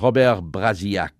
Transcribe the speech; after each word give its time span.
Robert 0.00 0.42
Brasillac. 0.42 1.17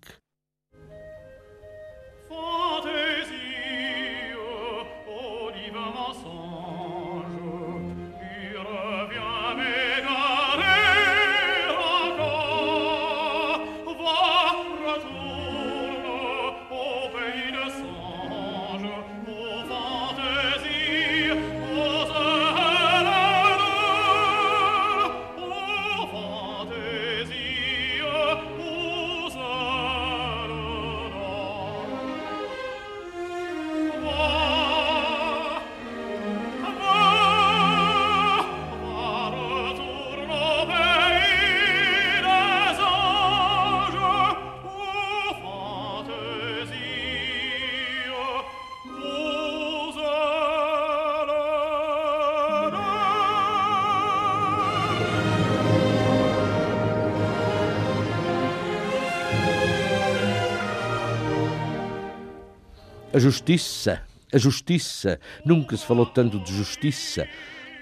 A 63.19 63.21
justiça, 63.21 64.01
a 64.33 64.37
justiça. 64.37 65.19
Nunca 65.43 65.75
se 65.75 65.85
falou 65.85 66.05
tanto 66.05 66.39
de 66.39 66.55
justiça. 66.55 67.27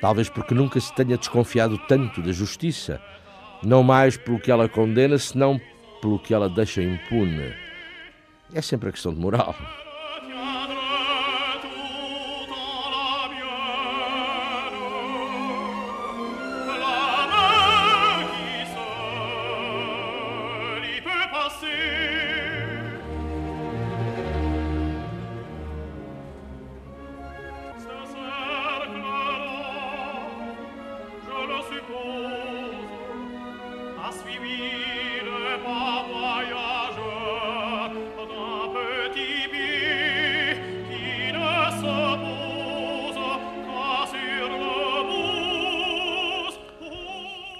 Talvez 0.02 0.30
porque 0.30 0.56
nunca 0.56 0.80
se 0.80 0.92
tenha 0.96 1.16
desconfiado 1.16 1.78
tanto 1.88 2.24
da 2.24 2.32
justiça. 2.32 3.00
Não 3.62 3.84
mais 3.84 4.18
pelo 4.18 4.40
que 4.40 4.50
ela 4.50 4.68
condena, 4.68 5.16
senão 5.20 5.62
pelo 6.02 6.18
que 6.18 6.34
ela 6.34 6.50
deixa 6.50 6.82
impune. 6.82 7.54
É 8.52 8.64
sempre 8.64 8.90
a 8.90 8.92
questão 8.92 9.14
de 9.14 9.20
moral. 9.20 9.56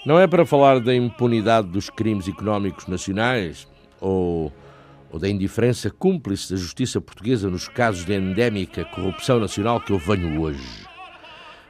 Não 0.08 0.18
é 0.18 0.26
para 0.26 0.46
falar 0.46 0.80
da 0.80 0.96
impunidade 0.96 1.68
dos 1.68 1.90
crimes 1.90 2.30
económicos 2.30 2.88
nacionais 2.88 3.68
ou, 4.00 4.54
ou, 5.12 5.20
da 5.20 5.28
indiferença 5.28 5.90
cúmplice 5.90 6.50
da 6.50 6.58
justiça 6.58 7.02
portuguesa 7.02 7.50
nos 7.50 7.68
casos 7.68 8.06
de 8.06 8.14
endémica 8.14 8.86
corrupção 8.86 9.38
nacional 9.38 9.82
que 9.82 9.92
eu 9.92 10.00
venho 10.00 10.40
hoje. 10.40 10.88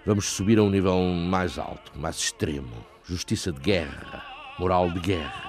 Vamos 0.05 0.25
subir 0.25 0.59
a 0.59 0.61
um 0.61 0.69
nível 0.69 1.01
mais 1.01 1.57
alto, 1.57 1.91
mais 1.95 2.17
extremo. 2.17 2.69
Justiça 3.03 3.51
de 3.51 3.59
guerra, 3.59 4.23
moral 4.59 4.91
de 4.91 4.99
guerra. 4.99 5.46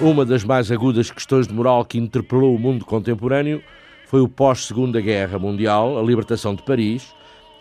Uma 0.00 0.24
das 0.24 0.44
mais 0.44 0.70
agudas 0.70 1.10
questões 1.10 1.48
de 1.48 1.52
moral 1.52 1.84
que 1.84 1.98
interpelou 1.98 2.54
o 2.54 2.58
mundo 2.58 2.84
contemporâneo 2.84 3.60
foi 4.06 4.20
o 4.20 4.28
pós-Segunda 4.28 5.00
Guerra 5.00 5.40
Mundial, 5.40 5.98
a 5.98 6.02
libertação 6.02 6.54
de 6.54 6.62
Paris 6.62 7.12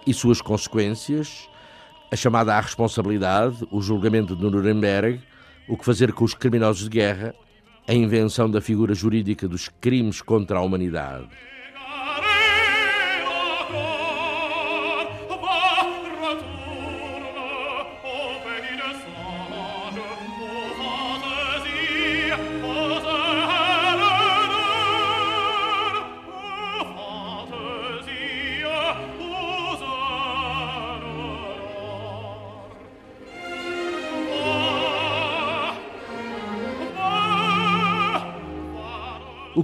e 0.05 0.13
suas 0.13 0.39
consequências, 0.39 1.49
a 2.11 2.15
chamada 2.15 2.53
à 2.53 2.59
responsabilidade, 2.59 3.67
o 3.71 3.81
julgamento 3.81 4.35
de 4.35 4.43
Nuremberg, 4.43 5.19
o 5.67 5.75
que 5.75 5.83
fazer 5.83 6.13
com 6.13 6.23
os 6.23 6.35
criminosos 6.35 6.83
de 6.83 6.89
guerra, 6.91 7.33
a 7.87 7.93
invenção 7.93 8.47
da 8.47 8.61
figura 8.61 8.93
jurídica 8.93 9.47
dos 9.47 9.67
crimes 9.81 10.21
contra 10.21 10.59
a 10.59 10.61
humanidade. 10.61 11.27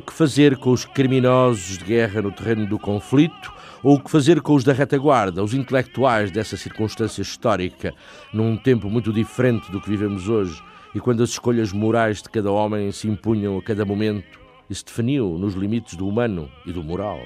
Que 0.04 0.14
fazer 0.14 0.58
com 0.58 0.72
os 0.72 0.86
criminosos 0.86 1.78
de 1.78 1.86
guerra 1.86 2.22
no 2.22 2.32
terreno 2.32 2.68
do 2.68 2.78
conflito 2.78 3.52
ou 3.82 3.96
o 3.96 4.00
que 4.00 4.12
fazer 4.12 4.42
com 4.42 4.54
os 4.54 4.64
da 4.64 4.74
retaguarda, 4.74 5.44
os 5.44 5.54
intelectuais 5.54 6.32
dessa 6.32 6.56
circunstância 6.56 7.22
histórica, 7.22 7.94
num 8.34 8.56
tempo 8.56 8.90
muito 8.90 9.12
diferente 9.12 9.72
do 9.72 9.82
que 9.82 9.90
vivemos 9.90 10.30
hoje 10.30 10.62
e 10.94 11.00
quando 11.00 11.24
as 11.24 11.30
escolhas 11.30 11.72
morais 11.72 12.22
de 12.22 12.30
cada 12.30 12.52
homem 12.52 12.92
se 12.92 13.08
impunham 13.08 13.58
a 13.58 13.64
cada 13.64 13.84
momento 13.86 14.40
e 14.70 14.76
se 14.76 14.86
definiam 14.86 15.38
nos 15.38 15.54
limites 15.54 15.96
do 15.96 16.08
humano 16.08 16.50
e 16.66 16.72
do 16.72 16.84
moral. 16.84 17.20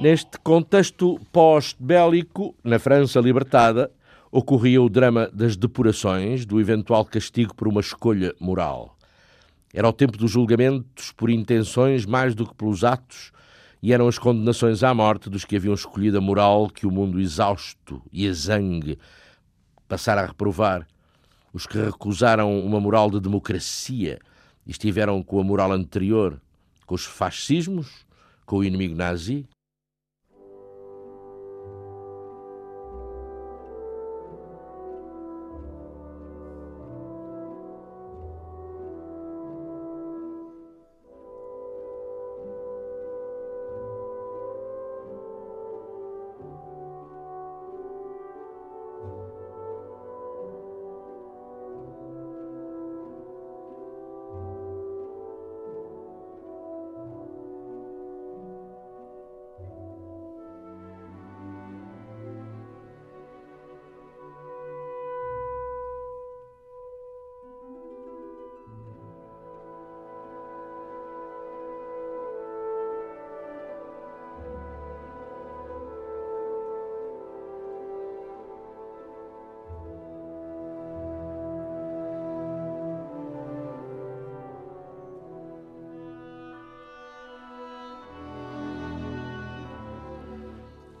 Neste 0.00 0.38
contexto 0.38 1.20
pós-bélico, 1.30 2.56
na 2.64 2.78
França 2.78 3.20
libertada, 3.20 3.92
ocorria 4.32 4.80
o 4.80 4.88
drama 4.88 5.28
das 5.30 5.58
depurações, 5.58 6.46
do 6.46 6.58
eventual 6.58 7.04
castigo 7.04 7.54
por 7.54 7.68
uma 7.68 7.82
escolha 7.82 8.34
moral. 8.40 8.96
Era 9.74 9.86
o 9.86 9.92
tempo 9.92 10.16
dos 10.16 10.30
julgamentos 10.30 11.12
por 11.12 11.28
intenções 11.28 12.06
mais 12.06 12.34
do 12.34 12.46
que 12.46 12.54
pelos 12.54 12.82
atos, 12.82 13.30
e 13.82 13.92
eram 13.92 14.08
as 14.08 14.18
condenações 14.18 14.82
à 14.82 14.94
morte 14.94 15.28
dos 15.28 15.44
que 15.44 15.54
haviam 15.54 15.74
escolhido 15.74 16.16
a 16.16 16.20
moral 16.22 16.70
que 16.70 16.86
o 16.86 16.90
mundo 16.90 17.20
exausto 17.20 18.02
e 18.10 18.24
exangue 18.24 18.98
passar 19.86 20.16
a 20.16 20.24
reprovar 20.24 20.86
os 21.52 21.66
que 21.66 21.76
recusaram 21.76 22.58
uma 22.64 22.80
moral 22.80 23.10
de 23.10 23.20
democracia 23.20 24.18
e 24.66 24.70
estiveram 24.70 25.22
com 25.22 25.38
a 25.38 25.44
moral 25.44 25.72
anterior, 25.72 26.40
com 26.86 26.94
os 26.94 27.04
fascismos, 27.04 28.06
com 28.46 28.56
o 28.56 28.64
inimigo 28.64 28.94
nazi? 28.94 29.46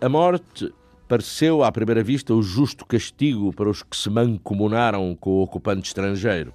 A 0.02 0.08
morte 0.08 0.72
pareceu, 1.06 1.62
à 1.62 1.70
primeira 1.70 2.02
vista, 2.02 2.32
o 2.32 2.42
justo 2.42 2.86
castigo 2.86 3.52
para 3.52 3.68
os 3.68 3.82
que 3.82 3.94
se 3.94 4.08
mancomunaram 4.08 5.14
com 5.14 5.28
o 5.28 5.42
ocupante 5.42 5.88
estrangeiro. 5.88 6.54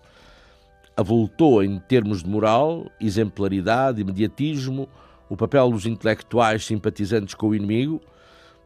Avultou, 0.98 1.64
em 1.64 1.78
termos 1.78 2.24
de 2.24 2.30
moral, 2.30 2.90
exemplaridade, 3.00 4.02
imediatismo, 4.02 4.90
o 5.30 5.38
papel 5.38 5.70
dos 5.70 5.86
intelectuais 5.86 6.66
simpatizantes 6.66 7.36
com 7.36 7.50
o 7.50 7.56
inimigo, 7.56 8.02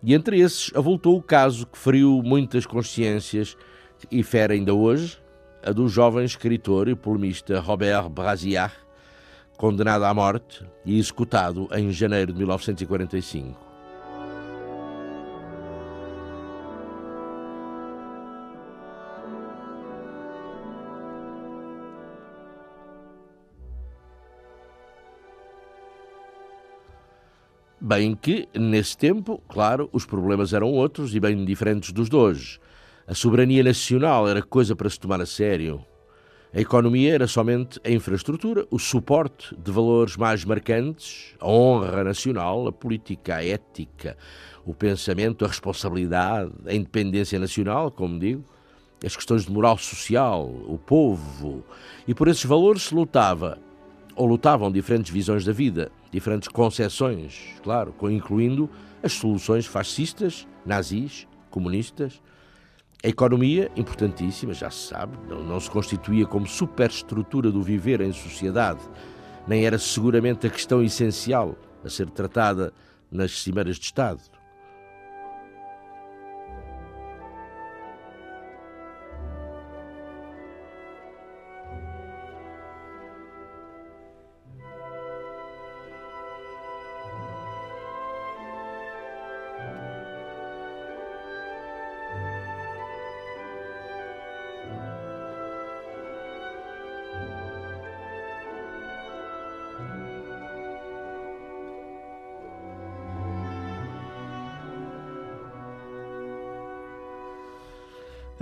e 0.01 0.13
entre 0.13 0.39
esses 0.39 0.73
avultou 0.73 1.17
o 1.17 1.21
caso 1.21 1.67
que 1.67 1.77
feriu 1.77 2.21
muitas 2.23 2.65
consciências 2.65 3.57
e 4.09 4.23
fere 4.23 4.53
ainda 4.53 4.73
hoje 4.73 5.19
a 5.61 5.73
do 5.73 5.89
jovem 5.89 6.23
escritor 6.23 6.87
e 6.87 6.95
polemista 6.95 7.59
Robert 7.59 8.07
Brasier, 8.07 8.71
condenado 9.57 10.05
à 10.05 10.13
morte 10.13 10.63
e 10.85 10.97
executado 10.97 11.67
em 11.73 11.91
janeiro 11.91 12.31
de 12.31 12.37
1945. 12.37 13.68
Bem 27.89 28.13
que, 28.13 28.47
nesse 28.53 28.95
tempo, 28.95 29.41
claro, 29.49 29.89
os 29.91 30.05
problemas 30.05 30.53
eram 30.53 30.71
outros 30.71 31.15
e 31.15 31.19
bem 31.19 31.43
diferentes 31.43 31.91
dos 31.91 32.07
de 32.07 32.15
hoje. 32.15 32.59
A 33.07 33.15
soberania 33.15 33.63
nacional 33.63 34.29
era 34.29 34.43
coisa 34.43 34.75
para 34.75 34.87
se 34.87 34.99
tomar 34.99 35.19
a 35.19 35.25
sério. 35.25 35.83
A 36.53 36.61
economia 36.61 37.15
era 37.15 37.25
somente 37.25 37.81
a 37.83 37.89
infraestrutura, 37.89 38.63
o 38.69 38.77
suporte 38.77 39.55
de 39.55 39.71
valores 39.71 40.15
mais 40.17 40.45
marcantes, 40.45 41.33
a 41.39 41.47
honra 41.47 42.03
nacional, 42.03 42.67
a 42.67 42.71
política, 42.71 43.37
a 43.37 43.43
ética, 43.43 44.15
o 44.63 44.71
pensamento, 44.71 45.43
a 45.43 45.47
responsabilidade, 45.47 46.51
a 46.67 46.75
independência 46.75 47.39
nacional, 47.39 47.89
como 47.89 48.19
digo, 48.19 48.45
as 49.03 49.15
questões 49.15 49.45
de 49.45 49.51
moral 49.51 49.79
social, 49.79 50.45
o 50.45 50.77
povo. 50.77 51.63
E 52.07 52.13
por 52.13 52.27
esses 52.27 52.45
valores 52.45 52.83
se 52.83 52.93
lutava 52.93 53.57
ou 54.19 54.25
lutavam 54.25 54.69
diferentes 54.69 55.09
visões 55.09 55.45
da 55.45 55.53
vida, 55.53 55.93
diferentes 56.11 56.49
concepções, 56.49 57.55
claro, 57.63 57.95
incluindo 58.11 58.69
as 59.01 59.13
soluções 59.13 59.65
fascistas, 59.65 60.45
nazis, 60.65 61.25
comunistas. 61.49 62.21
A 63.01 63.07
economia, 63.07 63.71
importantíssima, 63.77 64.53
já 64.53 64.69
se 64.69 64.89
sabe, 64.89 65.17
não, 65.29 65.41
não 65.41 65.57
se 65.57 65.71
constituía 65.71 66.25
como 66.25 66.45
superestrutura 66.45 67.49
do 67.49 67.63
viver 67.63 68.01
em 68.01 68.11
sociedade, 68.11 68.81
nem 69.47 69.65
era 69.65 69.79
seguramente 69.79 70.45
a 70.45 70.49
questão 70.49 70.83
essencial 70.83 71.55
a 71.81 71.87
ser 71.87 72.09
tratada 72.09 72.73
nas 73.09 73.31
cimeiras 73.31 73.77
de 73.77 73.85
Estado. 73.85 74.19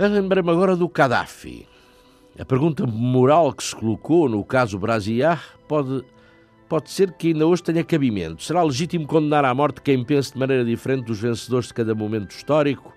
Lembrei-me 0.08 0.50
agora 0.50 0.74
do 0.74 0.88
Gaddafi. 0.88 1.66
A 2.38 2.44
pergunta 2.44 2.86
moral 2.86 3.52
que 3.52 3.62
se 3.62 3.76
colocou 3.76 4.28
no 4.28 4.44
caso 4.44 4.78
Brasiar 4.78 5.56
pode, 5.66 6.04
pode 6.68 6.90
ser 6.90 7.12
que 7.12 7.28
ainda 7.28 7.46
hoje 7.46 7.62
tenha 7.62 7.84
cabimento. 7.84 8.42
Será 8.42 8.62
legítimo 8.62 9.06
condenar 9.06 9.44
à 9.44 9.54
morte 9.54 9.82
quem 9.82 10.02
pense 10.04 10.32
de 10.32 10.38
maneira 10.38 10.64
diferente 10.64 11.04
dos 11.04 11.20
vencedores 11.20 11.68
de 11.68 11.74
cada 11.74 11.94
momento 11.94 12.30
histórico? 12.30 12.94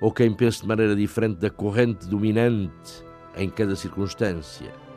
Ou 0.00 0.12
quem 0.12 0.32
pense 0.32 0.62
de 0.62 0.68
maneira 0.68 0.94
diferente 0.96 1.38
da 1.38 1.50
corrente 1.50 2.06
dominante 2.06 3.04
em 3.36 3.50
cada 3.50 3.76
circunstância? 3.76 4.87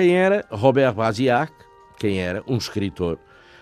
Quem 0.00 0.16
era 0.16 0.46
Robert 0.50 0.94
Brasiac? 0.94 1.52
Quem 1.98 2.20
era? 2.20 2.42
Um 2.48 2.56
escritor, 2.56 3.18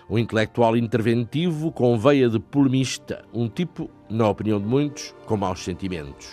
um 0.09 0.17
intelectual 0.17 0.77
interventivo 0.77 1.69
com 1.69 1.99
veia 1.99 2.29
de 2.29 2.39
polemista, 2.39 3.25
um 3.33 3.49
tipo, 3.49 3.91
na 4.09 4.29
opinião 4.29 4.57
de 4.57 4.65
muitos, 4.65 5.13
com 5.25 5.35
maus 5.35 5.61
sentimentos. 5.61 6.31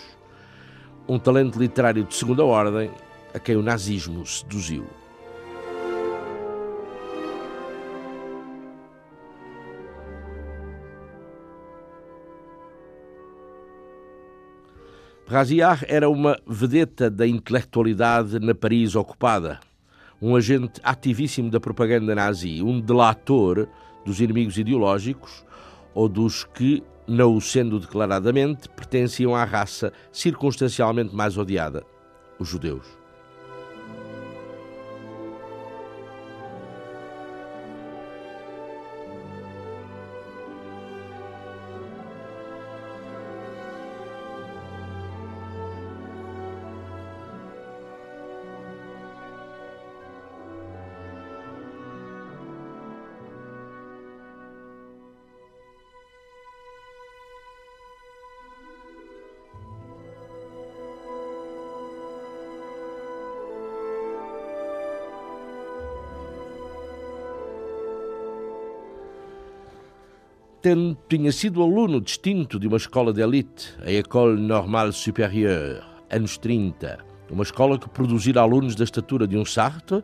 um 1.09 1.19
talento 1.19 1.59
literário 1.59 2.05
de 2.05 2.15
segunda 2.15 2.45
ordem 2.45 2.89
a 3.33 3.39
quem 3.39 3.57
o 3.57 3.61
nazismo 3.61 4.25
seduziu. 4.25 4.85
Raziar 15.27 15.83
era 15.89 16.09
uma 16.09 16.39
vedeta 16.47 17.09
da 17.09 17.27
intelectualidade 17.27 18.39
na 18.39 18.55
Paris 18.55 18.95
ocupada, 18.95 19.59
um 20.21 20.35
agente 20.35 20.79
ativíssimo 20.83 21.49
da 21.49 21.59
propaganda 21.59 22.15
nazi, 22.15 22.61
um 22.63 22.79
delator 22.79 23.67
dos 24.05 24.19
inimigos 24.19 24.57
ideológicos 24.57 25.45
ou 25.93 26.07
dos 26.09 26.43
que, 26.43 26.83
não 27.07 27.35
o 27.35 27.41
sendo 27.41 27.79
declaradamente, 27.79 28.69
pertenciam 28.69 29.35
à 29.35 29.43
raça 29.43 29.91
circunstancialmente 30.11 31.15
mais 31.15 31.37
odiada, 31.37 31.83
os 32.39 32.47
judeus. 32.47 32.96
Tinha 71.07 71.31
sido 71.31 71.61
aluno 71.61 72.01
distinto 72.01 72.59
de 72.59 72.67
uma 72.67 72.77
escola 72.77 73.13
de 73.13 73.21
elite, 73.21 73.75
a 73.79 73.91
École 73.91 74.41
Normale 74.41 74.91
Supérieure, 74.91 75.81
anos 76.09 76.37
30, 76.37 76.97
uma 77.29 77.43
escola 77.43 77.77
que 77.77 77.87
produzira 77.87 78.41
alunos 78.41 78.75
da 78.75 78.83
estatura 78.83 79.27
de 79.27 79.37
um 79.37 79.45
Sartre, 79.45 80.03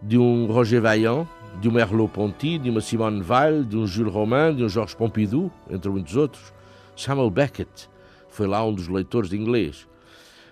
de 0.00 0.16
um 0.16 0.46
Roger 0.46 0.80
Vaillant, 0.80 1.26
de 1.60 1.68
um 1.68 1.72
Merleau-Ponty, 1.72 2.58
de 2.58 2.70
uma 2.70 2.80
Simone 2.80 3.22
Weil, 3.22 3.64
de 3.64 3.76
um 3.76 3.86
Jules 3.86 4.12
Romain, 4.12 4.54
de 4.54 4.62
um 4.62 4.68
Georges 4.68 4.94
Pompidou, 4.94 5.50
entre 5.68 5.90
muitos 5.90 6.16
outros. 6.16 6.52
Samuel 6.96 7.30
Beckett 7.30 7.88
foi 8.28 8.46
lá 8.46 8.64
um 8.64 8.72
dos 8.72 8.86
leitores 8.86 9.30
de 9.30 9.36
inglês. 9.36 9.88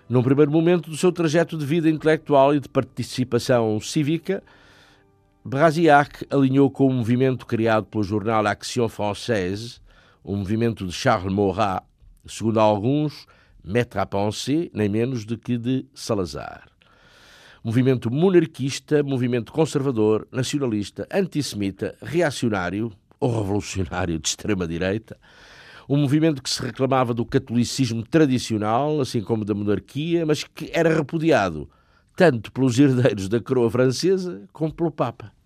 Num 0.08 0.22
primeiro 0.22 0.50
momento 0.50 0.90
do 0.90 0.96
seu 0.96 1.12
trajeto 1.12 1.56
de 1.56 1.64
vida 1.64 1.88
intelectual 1.88 2.54
e 2.54 2.60
de 2.60 2.68
participação 2.68 3.78
cívica, 3.80 4.42
Brasiac 5.48 6.26
alinhou 6.28 6.70
com 6.70 6.84
o 6.84 6.90
um 6.90 6.96
movimento 6.96 7.46
criado 7.46 7.86
pelo 7.86 8.04
jornal 8.04 8.46
Action 8.46 8.86
Française, 8.86 9.80
um 10.22 10.36
movimento 10.36 10.86
de 10.86 10.92
Charles 10.92 11.32
Maurras, 11.32 11.80
segundo 12.26 12.60
alguns, 12.60 13.26
maître 13.64 13.98
à 13.98 14.04
penser, 14.04 14.70
nem 14.74 14.90
menos 14.90 15.24
do 15.24 15.38
que 15.38 15.56
de 15.56 15.86
Salazar. 15.94 16.68
Movimento 17.64 18.10
monarquista, 18.10 19.02
movimento 19.02 19.50
conservador, 19.50 20.28
nacionalista, 20.30 21.08
antissemita, 21.10 21.96
reacionário 22.02 22.92
ou 23.18 23.34
revolucionário 23.40 24.18
de 24.18 24.28
extrema-direita, 24.28 25.16
um 25.88 25.96
movimento 25.96 26.42
que 26.42 26.50
se 26.50 26.60
reclamava 26.60 27.14
do 27.14 27.24
catolicismo 27.24 28.02
tradicional, 28.02 29.00
assim 29.00 29.22
como 29.22 29.46
da 29.46 29.54
monarquia, 29.54 30.26
mas 30.26 30.44
que 30.44 30.70
era 30.74 30.94
repudiado 30.94 31.70
tanto 32.14 32.52
pelos 32.52 32.78
herdeiros 32.78 33.30
da 33.30 33.40
coroa 33.40 33.70
francesa 33.70 34.42
como 34.52 34.74
pelo 34.74 34.90
Papa. 34.90 35.37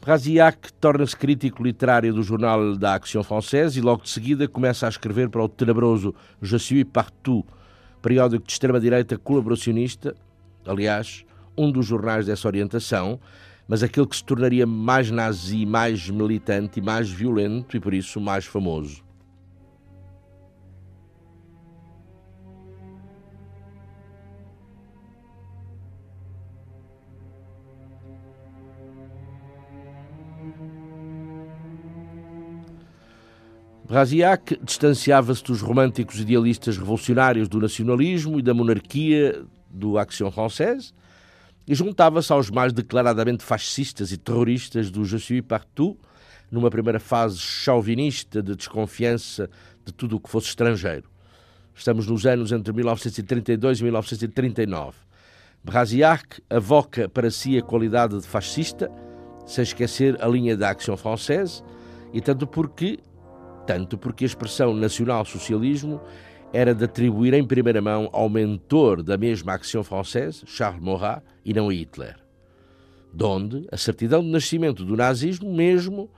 Raziak 0.00 0.72
torna-se 0.74 1.16
crítico 1.16 1.62
literário 1.62 2.14
do 2.14 2.22
jornal 2.22 2.76
da 2.76 2.94
Action 2.94 3.22
Française 3.22 3.78
e 3.78 3.82
logo 3.82 4.04
de 4.04 4.10
seguida 4.10 4.48
começa 4.48 4.86
a 4.86 4.88
escrever 4.88 5.28
para 5.28 5.42
o 5.42 5.48
tenebroso 5.48 6.14
Je 6.40 6.58
suis 6.58 6.84
partout, 6.84 7.44
periódico 8.00 8.46
de 8.46 8.52
extrema-direita 8.52 9.18
colaboracionista, 9.18 10.14
aliás, 10.64 11.24
um 11.56 11.70
dos 11.70 11.84
jornais 11.84 12.26
dessa 12.26 12.46
orientação, 12.48 13.20
mas 13.66 13.82
aquele 13.82 14.06
que 14.06 14.16
se 14.16 14.24
tornaria 14.24 14.66
mais 14.66 15.10
nazi, 15.10 15.66
mais 15.66 16.08
militante 16.08 16.78
e 16.78 16.82
mais 16.82 17.10
violento 17.10 17.76
e 17.76 17.80
por 17.80 17.92
isso 17.92 18.20
mais 18.20 18.46
famoso. 18.46 19.07
Raziak 33.98 34.60
distanciava-se 34.62 35.42
dos 35.42 35.60
românticos 35.60 36.20
idealistas 36.20 36.78
revolucionários 36.78 37.48
do 37.48 37.58
nacionalismo 37.58 38.38
e 38.38 38.42
da 38.42 38.54
monarquia 38.54 39.44
do 39.68 39.98
Action 39.98 40.30
Française 40.30 40.92
e 41.66 41.74
juntava-se 41.74 42.32
aos 42.32 42.48
mais 42.48 42.72
declaradamente 42.72 43.42
fascistas 43.42 44.12
e 44.12 44.16
terroristas 44.16 44.88
do 44.88 45.04
Je 45.04 45.18
suis 45.18 45.42
partout, 45.42 45.98
numa 46.48 46.70
primeira 46.70 47.00
fase 47.00 47.38
chauvinista 47.38 48.40
de 48.40 48.54
desconfiança 48.54 49.50
de 49.84 49.92
tudo 49.92 50.14
o 50.14 50.20
que 50.20 50.30
fosse 50.30 50.46
estrangeiro. 50.46 51.10
Estamos 51.74 52.06
nos 52.06 52.24
anos 52.24 52.52
entre 52.52 52.72
1932 52.72 53.80
e 53.80 53.82
1939. 53.82 54.96
Brasiac 55.64 56.40
avoca 56.48 57.08
para 57.08 57.32
si 57.32 57.58
a 57.58 57.62
qualidade 57.62 58.16
de 58.16 58.28
fascista, 58.28 58.88
sem 59.44 59.64
esquecer 59.64 60.16
a 60.22 60.28
linha 60.28 60.56
da 60.56 60.70
Action 60.70 60.96
Française, 60.96 61.64
e 62.12 62.20
tanto 62.20 62.46
porque 62.46 63.00
tanto 63.68 63.98
porque 63.98 64.24
a 64.24 64.26
expressão 64.26 64.72
nacional-socialismo 64.72 66.00
era 66.54 66.74
de 66.74 66.84
atribuir 66.84 67.34
em 67.34 67.46
primeira 67.46 67.82
mão 67.82 68.08
ao 68.14 68.26
mentor 68.26 69.02
da 69.02 69.18
mesma 69.18 69.52
Action 69.52 69.82
Française, 69.82 70.42
Charles 70.46 70.82
Maurras, 70.82 71.20
e 71.44 71.52
não 71.52 71.68
a 71.68 71.74
Hitler. 71.74 72.16
Donde 73.12 73.68
a 73.70 73.76
certidão 73.76 74.22
de 74.22 74.30
nascimento 74.30 74.86
do 74.86 74.96
nazismo 74.96 75.52
mesmo 75.52 76.10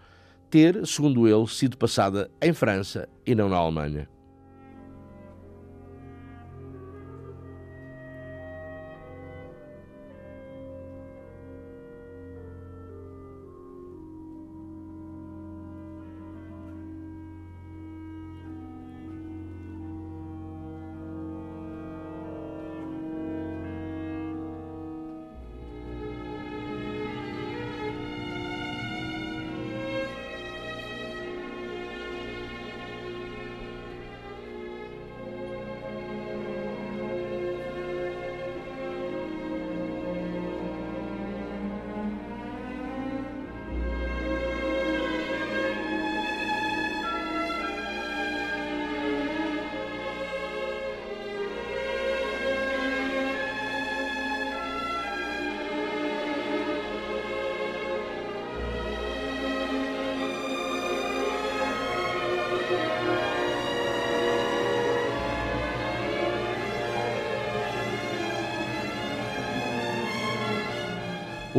ter, 0.49 0.87
segundo 0.87 1.27
ele, 1.27 1.45
sido 1.49 1.77
passada 1.77 2.31
em 2.41 2.53
França 2.53 3.09
e 3.27 3.35
não 3.35 3.49
na 3.49 3.57
Alemanha. 3.57 4.09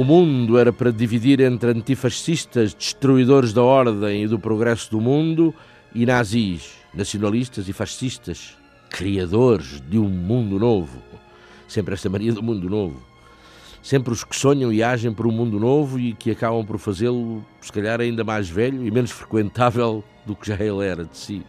O 0.02 0.04
mundo 0.04 0.58
era 0.58 0.74
para 0.74 0.92
dividir 0.92 1.40
entre 1.42 1.70
antifascistas, 1.70 2.74
destruidores 2.74 3.54
da 3.54 3.62
ordem 3.62 4.24
e 4.24 4.28
do 4.28 4.40
progresso 4.40 4.90
do 4.90 5.00
mundo, 5.00 5.54
e 5.94 6.08
nazis, 6.08 6.72
nacionalistas 6.92 7.70
e 7.70 7.72
fascistas, 7.72 8.58
criadores 8.90 9.80
de 9.88 10.00
um 10.00 10.10
mundo 10.10 10.58
novo. 10.58 10.98
Sempre 11.68 11.94
esta 11.94 12.10
mania 12.10 12.34
do 12.34 12.42
mundo 12.42 12.68
novo. 12.68 13.00
Sempre 13.84 14.12
os 14.12 14.24
que 14.24 14.36
sonham 14.36 14.74
e 14.74 14.82
agem 14.82 15.14
por 15.14 15.28
um 15.28 15.32
mundo 15.32 15.60
novo 15.60 16.00
e 16.00 16.14
que 16.14 16.32
acabam 16.32 16.66
por 16.66 16.80
fazê-lo, 16.80 17.46
se 17.62 17.72
calhar, 17.72 18.02
ainda 18.02 18.24
mais 18.24 18.50
velho 18.50 18.84
e 18.84 18.90
menos 18.90 19.12
frequentável 19.12 20.04
do 20.26 20.36
que 20.36 20.48
já 20.48 20.56
ele 20.56 20.84
era 20.84 21.06
de 21.06 21.16
si. 21.16 21.44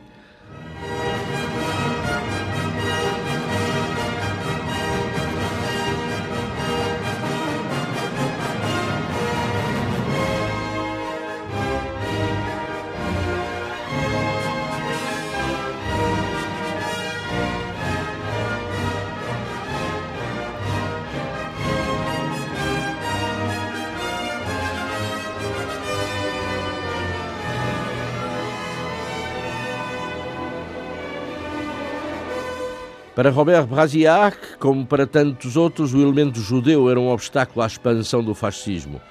Para 33.15 33.29
Robert 33.29 33.67
Brasillac, 33.67 34.57
como 34.59 34.87
para 34.87 35.07
tantos 35.07 35.55
outros, 35.55 35.93
o 35.93 36.01
elemento 36.01 36.41
judeu 36.41 36.89
era 36.89 36.99
um 36.99 37.11
obstáculo 37.11 37.63
à 37.63 37.67
expansão 37.67 38.25
do 38.25 38.35
fascismo. 38.35 39.03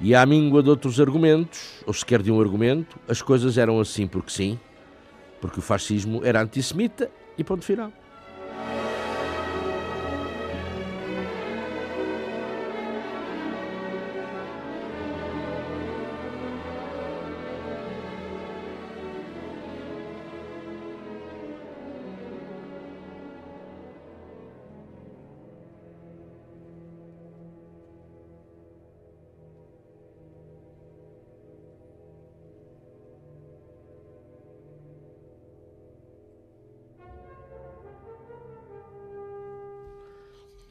E 0.00 0.12
à 0.12 0.26
míngua 0.26 0.60
de 0.60 0.70
outros 0.70 1.00
argumentos, 1.00 1.84
ou 1.86 1.94
sequer 1.94 2.20
de 2.20 2.32
um 2.32 2.40
argumento, 2.40 2.98
as 3.06 3.22
coisas 3.22 3.56
eram 3.56 3.78
assim 3.78 4.08
porque 4.08 4.32
sim, 4.32 4.58
porque 5.40 5.60
o 5.60 5.62
fascismo 5.62 6.20
era 6.24 6.42
antissemita 6.42 7.08
e 7.38 7.44
ponto 7.44 7.64
final. 7.64 7.92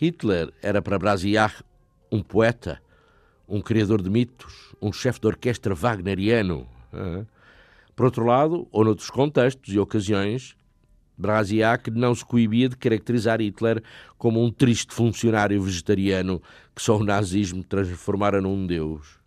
Hitler 0.03 0.51
era 0.61 0.81
para 0.81 0.99
Brasillac 0.99 1.63
um 2.11 2.21
poeta, 2.21 2.81
um 3.47 3.61
criador 3.61 4.01
de 4.01 4.09
mitos, 4.09 4.75
um 4.81 4.91
chefe 4.91 5.21
de 5.21 5.27
orquestra 5.27 5.73
wagneriano. 5.73 6.67
Por 7.95 8.07
outro 8.07 8.25
lado, 8.25 8.67
ou 8.69 8.83
noutros 8.83 9.09
contextos 9.09 9.73
e 9.73 9.79
ocasiões, 9.79 10.57
Brasillac 11.17 11.89
não 11.89 12.13
se 12.13 12.25
coibia 12.25 12.67
de 12.67 12.75
caracterizar 12.75 13.39
Hitler 13.39 13.81
como 14.17 14.43
um 14.43 14.51
triste 14.51 14.93
funcionário 14.93 15.61
vegetariano 15.61 16.41
que 16.75 16.81
só 16.81 16.97
o 16.97 17.03
nazismo 17.03 17.63
transformara 17.63 18.41
num 18.41 18.67
deus. 18.67 19.22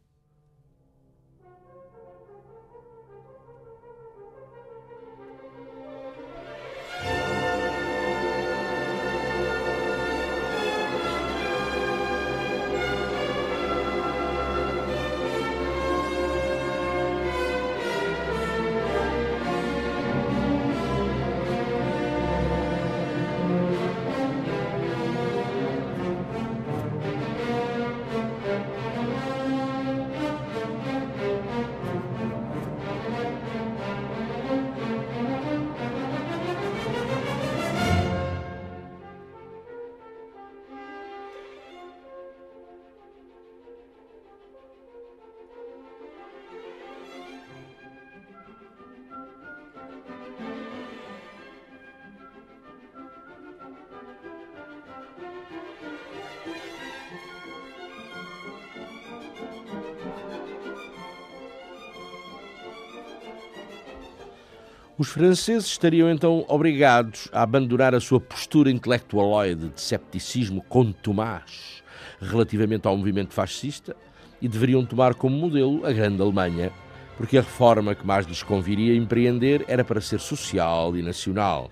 Os 64.99 65.09
franceses 65.09 65.67
estariam 65.67 66.11
então 66.11 66.47
obrigados 66.49 67.29
a 67.31 67.43
abandonar 67.43 67.95
a 67.95 68.01
sua 68.01 68.19
postura 68.19 68.71
intelectualoide 68.71 69.69
de 69.69 69.79
cepticismo 69.79 70.63
contumaz 70.71 71.83
relativamente 72.19 72.89
ao 72.89 72.97
movimento 72.97 73.35
fascista 73.35 73.95
e 74.41 74.49
deveriam 74.49 74.87
tomar 74.87 75.15
como 75.15 75.37
modelo 75.37 75.85
a 75.85 75.93
Grande 75.93 76.23
Alemanha, 76.23 76.73
porque 77.19 77.37
a 77.37 77.43
reforma 77.43 77.95
que 77.95 78.07
mais 78.07 78.27
lhes 78.27 78.43
conviria 78.43 78.97
empreender 78.97 79.67
era 79.69 79.85
para 79.85 80.01
ser 80.01 80.19
social 80.19 80.97
e 80.97 81.03
nacional. 81.03 81.71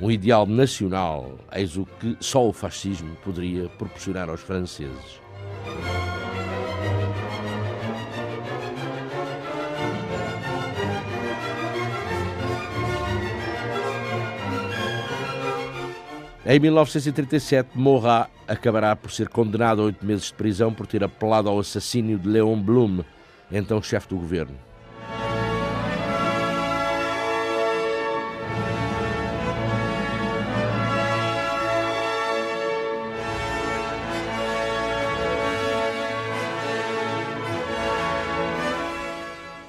Um 0.00 0.10
ideal 0.10 0.46
nacional, 0.46 1.38
eis 1.52 1.76
o 1.76 1.84
que 1.84 2.16
só 2.20 2.48
o 2.48 2.54
fascismo 2.54 3.16
poderia 3.16 3.68
proporcionar 3.68 4.30
aos 4.30 4.40
franceses. 4.40 5.25
Em 16.48 16.60
1937, 16.60 17.70
Maurras 17.74 18.28
acabará 18.46 18.94
por 18.94 19.10
ser 19.10 19.28
condenado 19.28 19.82
a 19.82 19.86
oito 19.86 20.06
meses 20.06 20.26
de 20.26 20.34
prisão 20.34 20.72
por 20.72 20.86
ter 20.86 21.02
apelado 21.02 21.48
ao 21.48 21.58
assassínio 21.58 22.16
de 22.20 22.28
Léon 22.28 22.62
Blum, 22.62 23.02
então 23.50 23.82
chefe 23.82 24.06
do 24.06 24.14
governo. 24.14 24.54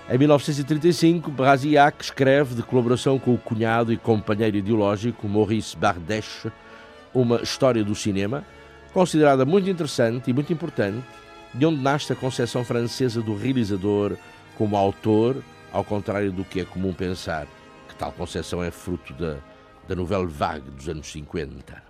Em 0.07 0.17
1935, 0.19 1.31
Brasillac 1.31 2.03
escreve, 2.03 2.53
de 2.53 2.61
colaboração 2.61 3.17
com 3.17 3.33
o 3.33 3.37
cunhado 3.39 3.91
e 3.91 3.97
companheiro 3.97 4.57
ideológico 4.57 5.27
Maurice 5.27 5.75
Bardèche, 5.75 6.51
uma 7.21 7.41
história 7.41 7.83
do 7.83 7.95
cinema, 7.95 8.45
considerada 8.93 9.45
muito 9.45 9.69
interessante 9.69 10.29
e 10.29 10.33
muito 10.33 10.53
importante, 10.53 11.03
de 11.53 11.65
onde 11.65 11.81
nasce 11.81 12.13
a 12.13 12.15
concepção 12.15 12.63
francesa 12.63 13.21
do 13.21 13.35
realizador 13.35 14.15
como 14.57 14.77
autor, 14.77 15.43
ao 15.71 15.83
contrário 15.83 16.31
do 16.31 16.43
que 16.43 16.59
é 16.59 16.65
comum 16.65 16.93
pensar, 16.93 17.47
que 17.87 17.95
tal 17.95 18.11
concepção 18.11 18.63
é 18.63 18.69
fruto 18.69 19.13
da, 19.13 19.37
da 19.87 19.95
novela 19.95 20.25
vague 20.25 20.69
dos 20.69 20.87
anos 20.87 21.11
50. 21.11 21.86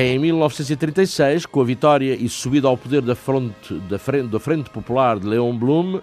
Em 0.00 0.18
1936, 0.18 1.44
com 1.44 1.60
a 1.60 1.64
vitória 1.64 2.14
e 2.14 2.26
subida 2.26 2.66
ao 2.66 2.76
poder 2.76 3.02
da 3.02 3.14
Frente, 3.14 3.74
da 3.80 3.98
Frente, 3.98 4.28
da 4.28 4.40
Frente 4.40 4.70
Popular 4.70 5.18
de 5.18 5.26
Leon 5.26 5.54
Blum, 5.54 6.00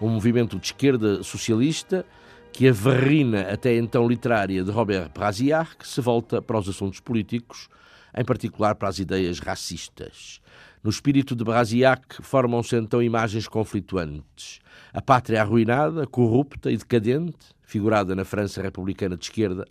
um 0.00 0.08
movimento 0.08 0.56
de 0.56 0.66
esquerda 0.66 1.20
socialista, 1.24 2.06
que 2.52 2.68
a 2.68 2.72
verrina 2.72 3.52
até 3.52 3.76
então 3.76 4.06
literária 4.06 4.62
de 4.62 4.70
Robert 4.70 5.10
Brasillac 5.12 5.84
se 5.84 6.00
volta 6.00 6.40
para 6.40 6.58
os 6.58 6.68
assuntos 6.68 7.00
políticos, 7.00 7.68
em 8.16 8.24
particular 8.24 8.76
para 8.76 8.88
as 8.88 9.00
ideias 9.00 9.40
racistas. 9.40 10.40
No 10.80 10.88
espírito 10.88 11.34
de 11.34 11.42
Brasillac 11.42 12.22
formam-se 12.22 12.76
então 12.76 13.02
imagens 13.02 13.48
conflituantes. 13.48 14.60
A 14.92 15.02
pátria 15.02 15.42
arruinada, 15.42 16.06
corrupta 16.06 16.70
e 16.70 16.76
decadente, 16.76 17.48
figurada 17.64 18.14
na 18.14 18.24
França 18.24 18.62
republicana 18.62 19.16
de 19.16 19.24
esquerda, 19.24 19.66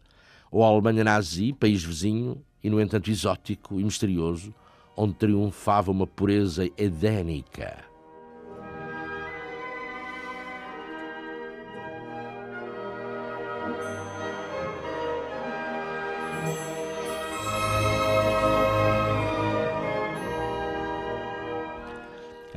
ou 0.52 0.66
a 0.66 0.68
Alemanha 0.68 1.06
nazi, 1.06 1.54
país 1.54 1.82
vizinho, 1.82 2.44
e 2.64 2.70
no 2.70 2.80
entanto 2.80 3.10
exótico 3.10 3.80
e 3.80 3.84
misterioso, 3.84 4.54
onde 4.96 5.16
triunfava 5.16 5.92
uma 5.92 6.06
pureza 6.06 6.70
edénica. 6.78 7.89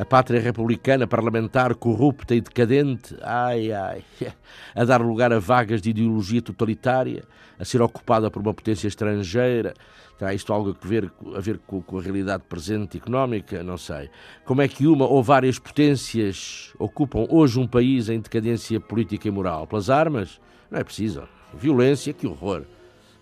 A 0.02 0.04
pátria 0.04 0.40
republicana 0.40 1.06
parlamentar 1.06 1.76
corrupta 1.76 2.34
e 2.34 2.40
decadente, 2.40 3.16
ai 3.22 3.70
ai, 3.70 4.02
a 4.74 4.84
dar 4.84 5.00
lugar 5.00 5.32
a 5.32 5.38
vagas 5.38 5.80
de 5.80 5.90
ideologia 5.90 6.42
totalitária, 6.42 7.22
a 7.56 7.64
ser 7.64 7.80
ocupada 7.80 8.28
por 8.28 8.42
uma 8.42 8.52
potência 8.52 8.88
estrangeira. 8.88 9.72
Terá 10.18 10.34
isto 10.34 10.52
algo 10.52 10.70
a 10.70 10.86
ver, 10.88 11.08
a 11.36 11.38
ver 11.38 11.60
com, 11.64 11.80
com 11.80 11.98
a 12.00 12.02
realidade 12.02 12.42
presente 12.48 12.96
económica? 12.96 13.62
Não 13.62 13.78
sei. 13.78 14.10
Como 14.44 14.60
é 14.60 14.66
que 14.66 14.88
uma 14.88 15.06
ou 15.06 15.22
várias 15.22 15.60
potências 15.60 16.74
ocupam 16.80 17.24
hoje 17.30 17.60
um 17.60 17.68
país 17.68 18.08
em 18.08 18.18
decadência 18.18 18.80
política 18.80 19.28
e 19.28 19.30
moral? 19.30 19.68
Pelas 19.68 19.88
armas? 19.88 20.40
Não 20.68 20.80
é 20.80 20.82
preciso. 20.82 21.28
Violência, 21.54 22.12
que 22.12 22.26
horror. 22.26 22.64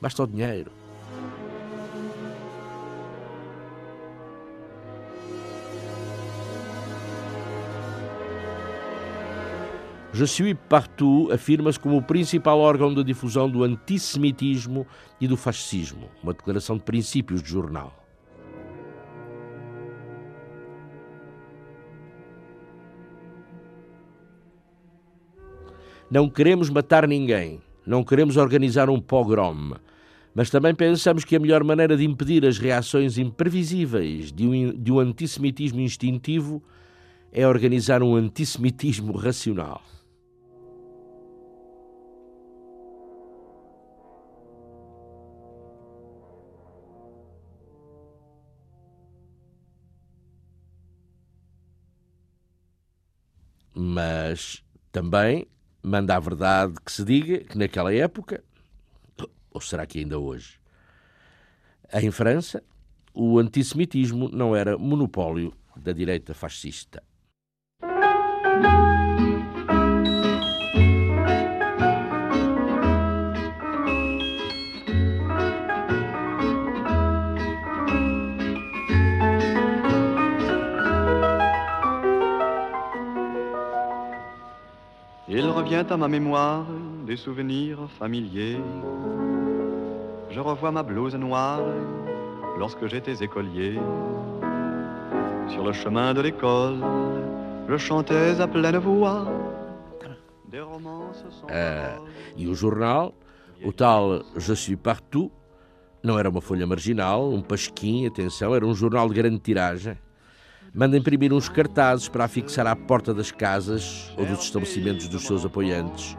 Basta 0.00 0.22
o 0.22 0.26
dinheiro. 0.26 0.72
Je 10.20 10.26
suis 10.26 10.52
partout 10.52 11.30
afirma-se 11.32 11.80
como 11.80 11.96
o 11.96 12.02
principal 12.02 12.58
órgão 12.58 12.92
de 12.92 13.02
difusão 13.02 13.48
do 13.48 13.64
antissemitismo 13.64 14.86
e 15.18 15.26
do 15.26 15.34
fascismo, 15.34 16.10
uma 16.22 16.34
declaração 16.34 16.76
de 16.76 16.82
princípios 16.82 17.42
de 17.42 17.48
jornal. 17.48 17.90
Não 26.10 26.28
queremos 26.28 26.68
matar 26.68 27.08
ninguém, 27.08 27.62
não 27.86 28.04
queremos 28.04 28.36
organizar 28.36 28.90
um 28.90 29.00
pogrom, 29.00 29.72
mas 30.34 30.50
também 30.50 30.74
pensamos 30.74 31.24
que 31.24 31.34
a 31.34 31.40
melhor 31.40 31.64
maneira 31.64 31.96
de 31.96 32.04
impedir 32.04 32.44
as 32.44 32.58
reações 32.58 33.16
imprevisíveis 33.16 34.30
de 34.30 34.46
um, 34.46 34.70
de 34.70 34.92
um 34.92 34.98
antissemitismo 34.98 35.80
instintivo 35.80 36.62
é 37.32 37.48
organizar 37.48 38.02
um 38.02 38.14
antissemitismo 38.14 39.16
racional. 39.16 39.80
Mas 53.74 54.62
também 54.92 55.46
manda 55.82 56.16
a 56.16 56.20
verdade 56.20 56.74
que 56.84 56.92
se 56.92 57.04
diga 57.04 57.38
que 57.38 57.56
naquela 57.56 57.92
época, 57.94 58.42
ou 59.50 59.60
será 59.60 59.86
que 59.86 59.98
ainda 59.98 60.18
hoje, 60.18 60.58
em 61.92 62.10
França, 62.10 62.62
o 63.12 63.38
antissemitismo 63.38 64.28
não 64.28 64.54
era 64.54 64.78
monopólio 64.78 65.52
da 65.76 65.92
direita 65.92 66.34
fascista. 66.34 67.02
Revient 85.38 85.84
à 85.88 85.96
ma 85.96 86.08
mémoire 86.08 86.66
des 87.06 87.16
souvenirs 87.16 87.78
familiers. 87.98 88.58
Je 90.30 90.40
revois 90.40 90.72
ma 90.72 90.82
blouse 90.82 91.14
noire 91.14 91.60
lorsque 92.58 92.86
j'étais 92.86 93.22
écolier. 93.22 93.78
Sur 95.48 95.64
le 95.64 95.72
chemin 95.72 96.14
de 96.14 96.20
l'école, 96.20 96.78
je 97.68 97.76
chantais 97.76 98.40
à 98.40 98.48
pleine 98.48 98.78
voix. 98.78 99.26
Des 100.50 100.60
romances 100.60 101.24
sans 101.30 101.46
uh, 101.46 102.00
e 102.36 102.48
o 102.48 102.54
jornal, 102.54 103.12
o 103.64 103.70
tal 103.70 104.24
Je 104.36 104.52
suis 104.52 104.76
partout, 104.76 105.30
não 106.02 106.18
era 106.18 106.28
uma 106.28 106.40
folha 106.40 106.66
marginal, 106.66 107.30
um 107.32 107.40
pasquim, 107.40 108.04
atenção, 108.04 108.52
era 108.52 108.66
um 108.66 108.74
jornal 108.74 109.08
de 109.08 109.14
grande 109.14 109.38
tiragem 109.38 109.96
manda 110.74 110.96
imprimir 110.96 111.32
uns 111.32 111.48
cartazes 111.48 112.08
para 112.08 112.24
afixar 112.24 112.66
à 112.66 112.76
porta 112.76 113.12
das 113.12 113.30
casas 113.30 114.12
ou 114.16 114.24
dos 114.24 114.44
estabelecimentos 114.44 115.08
dos 115.08 115.26
seus 115.26 115.44
apoiantes. 115.44 116.16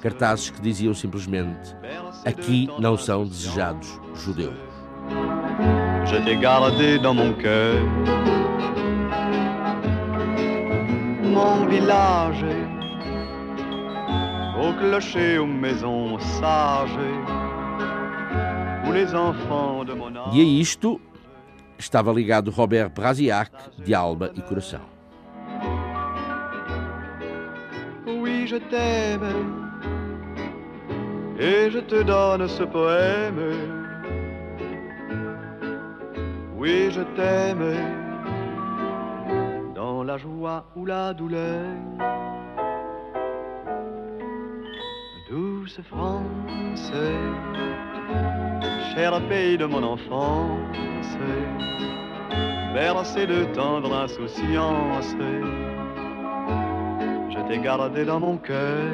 Cartazes 0.00 0.50
que 0.50 0.60
diziam 0.60 0.94
simplesmente: 0.94 1.76
Aqui 2.24 2.68
não 2.78 2.96
são 2.96 3.24
desejados 3.24 4.00
judeus. 4.14 4.54
Je 6.06 6.20
t'ai 6.24 6.36
gardé 6.36 6.98
dans 6.98 7.14
mon 7.14 7.32
cœur, 7.34 7.80
mon 11.22 11.66
village, 11.68 12.44
au 14.58 14.72
clocher, 14.78 15.38
aux 15.38 15.46
maisons 15.46 16.18
sages, 16.18 16.98
où 18.86 18.92
les 18.92 19.14
enfants 19.14 19.84
de 19.84 19.94
mon 19.94 20.14
âge. 20.16 20.34
E 20.34 20.40
a 20.40 20.44
isto 20.44 21.00
estava 21.82 22.12
ligado 22.12 22.50
Robert 22.50 22.90
Brasillac, 22.90 23.50
de 23.78 23.94
alma 23.94 24.30
e 24.36 24.40
coração. 24.40 24.80
Oui, 28.06 28.46
je 28.46 28.58
t'aime, 28.70 29.28
et 31.38 31.70
je 31.70 31.80
te 31.80 32.02
donne 32.02 32.48
ce 32.48 32.62
poème. 32.62 33.40
Oui, 36.56 36.90
je 36.90 37.02
t'aime, 37.16 37.74
dans 39.74 40.04
la 40.04 40.16
joie 40.16 40.64
ou 40.76 40.86
la 40.86 41.12
douleur. 41.12 41.66
Douce 45.32 45.80
France, 45.88 46.92
cher 48.94 49.18
pays 49.30 49.56
de 49.56 49.64
mon 49.64 49.82
enfance, 49.82 51.16
bercé 52.74 53.26
de 53.26 53.44
tendre 53.54 53.94
insouciance, 53.94 55.16
je 57.30 57.48
t'ai 57.48 57.58
gardé 57.60 58.04
dans 58.04 58.20
mon 58.20 58.36
cœur. 58.36 58.92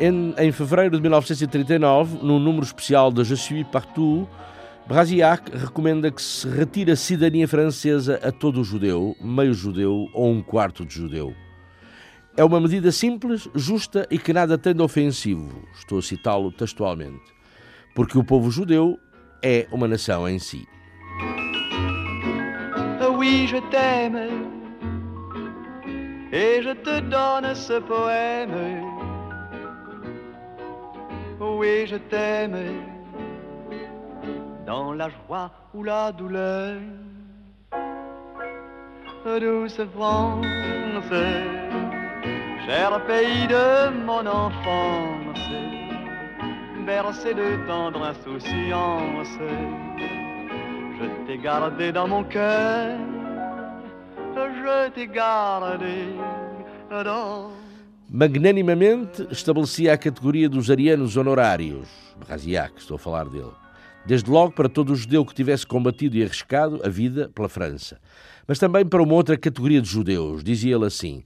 Em, 0.00 0.32
em 0.38 0.52
fevereiro 0.52 0.96
de 0.96 1.02
1939, 1.02 2.18
num 2.22 2.38
número 2.38 2.64
especial 2.64 3.10
da 3.10 3.24
Je 3.24 3.34
suis 3.34 3.64
partout, 3.64 4.28
Brasillac 4.86 5.50
recomenda 5.54 6.10
que 6.10 6.22
se 6.22 6.48
retire 6.48 6.92
a 6.92 6.96
cidadania 6.96 7.48
francesa 7.48 8.18
a 8.22 8.32
todo 8.32 8.62
judeu, 8.64 9.16
meio 9.20 9.52
judeu 9.52 10.08
ou 10.14 10.30
um 10.30 10.40
quarto 10.40 10.86
de 10.86 10.94
judeu. 10.94 11.34
É 12.36 12.44
uma 12.44 12.60
medida 12.60 12.92
simples, 12.92 13.48
justa 13.54 14.06
e 14.08 14.18
que 14.18 14.32
nada 14.32 14.56
tem 14.56 14.72
de 14.72 14.80
ofensivo, 14.80 15.68
estou 15.74 15.98
a 15.98 16.02
citá-lo 16.02 16.52
textualmente, 16.52 17.34
porque 17.94 18.16
o 18.16 18.24
povo 18.24 18.50
judeu 18.50 18.98
é 19.42 19.66
uma 19.72 19.88
nação 19.88 20.28
em 20.28 20.38
si. 20.38 20.66
Oui, 23.18 23.48
je 23.48 23.60
t'aime, 23.70 24.46
et 26.32 26.62
je 26.62 26.72
te 26.72 27.00
donne 27.00 27.52
ce 27.54 27.80
poème. 27.80 28.87
Oui, 31.40 31.86
je 31.86 31.96
t'aime 31.96 32.56
dans 34.66 34.92
la 34.92 35.08
joie 35.08 35.50
ou 35.72 35.84
la 35.84 36.10
douleur. 36.10 36.76
douce 39.24 39.80
France, 39.94 40.46
cher 42.66 43.04
pays 43.06 43.46
de 43.46 43.90
mon 44.04 44.26
enfance, 44.26 45.48
bercé 46.84 47.34
de 47.34 47.66
tendre 47.68 48.02
insouciance, 48.02 49.38
je 50.98 51.06
t'ai 51.26 51.38
gardé 51.38 51.92
dans 51.92 52.08
mon 52.08 52.24
cœur, 52.24 52.98
je 54.34 54.88
t'ai 54.90 55.06
gardé 55.06 56.16
dans 56.90 57.50
magnanimamente 58.10 59.28
estabelecia 59.30 59.92
a 59.92 59.98
categoria 59.98 60.48
dos 60.48 60.70
arianos 60.70 61.16
honorários, 61.16 61.86
Raziak, 62.26 62.80
estou 62.80 62.94
a 62.94 62.98
falar 62.98 63.28
dele, 63.28 63.52
desde 64.06 64.30
logo 64.30 64.52
para 64.52 64.68
todo 64.68 64.96
judeu 64.96 65.26
que 65.26 65.34
tivesse 65.34 65.66
combatido 65.66 66.16
e 66.16 66.22
arriscado 66.22 66.80
a 66.82 66.88
vida 66.88 67.30
pela 67.34 67.50
França, 67.50 68.00
mas 68.46 68.58
também 68.58 68.86
para 68.86 69.02
uma 69.02 69.12
outra 69.12 69.36
categoria 69.36 69.82
de 69.82 69.88
judeus, 69.88 70.42
dizia 70.42 70.74
ele 70.74 70.86
assim: 70.86 71.22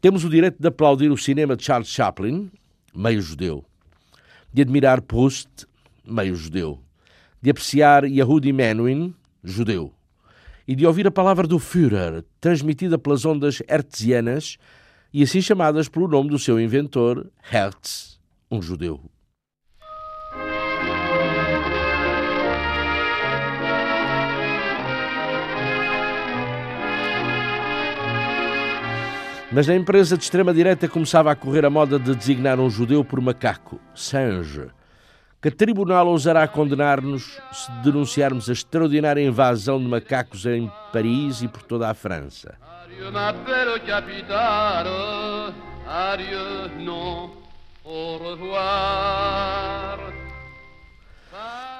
temos 0.00 0.24
o 0.24 0.28
direito 0.28 0.60
de 0.60 0.66
aplaudir 0.66 1.10
o 1.12 1.16
cinema 1.16 1.56
de 1.56 1.62
Charles 1.62 1.88
Chaplin, 1.88 2.50
meio 2.92 3.22
judeu, 3.22 3.64
de 4.52 4.62
admirar 4.62 5.00
Proust, 5.02 5.48
meio 6.04 6.34
judeu, 6.34 6.80
de 7.40 7.50
apreciar 7.50 8.04
Yehudi 8.04 8.52
Menuhin, 8.52 9.14
judeu, 9.42 9.94
e 10.66 10.74
de 10.74 10.84
ouvir 10.84 11.06
a 11.06 11.12
palavra 11.12 11.46
do 11.46 11.60
Führer, 11.60 12.24
transmitida 12.40 12.98
pelas 12.98 13.24
ondas 13.24 13.62
hertzianas 13.68 14.58
e 15.14 15.22
assim 15.22 15.40
chamadas 15.40 15.88
pelo 15.88 16.08
nome 16.08 16.28
do 16.28 16.40
seu 16.40 16.58
inventor, 16.58 17.30
Hertz, 17.40 18.18
um 18.50 18.60
judeu. 18.60 19.00
Mas 29.52 29.68
na 29.68 29.76
empresa 29.76 30.18
de 30.18 30.24
extrema-direita 30.24 30.88
começava 30.88 31.30
a 31.30 31.36
correr 31.36 31.64
a 31.64 31.70
moda 31.70 31.96
de 31.96 32.12
designar 32.12 32.58
um 32.58 32.68
judeu 32.68 33.04
por 33.04 33.20
macaco, 33.20 33.80
Sange. 33.94 34.66
Que 35.44 35.50
tribunal 35.50 36.08
ousará 36.08 36.48
condenar-nos 36.48 37.38
se 37.52 37.70
denunciarmos 37.82 38.48
a 38.48 38.54
extraordinária 38.54 39.20
invasão 39.20 39.78
de 39.78 39.86
macacos 39.86 40.46
em 40.46 40.72
Paris 40.90 41.42
e 41.42 41.48
por 41.48 41.62
toda 41.62 41.90
a 41.90 41.92
França? 41.92 42.56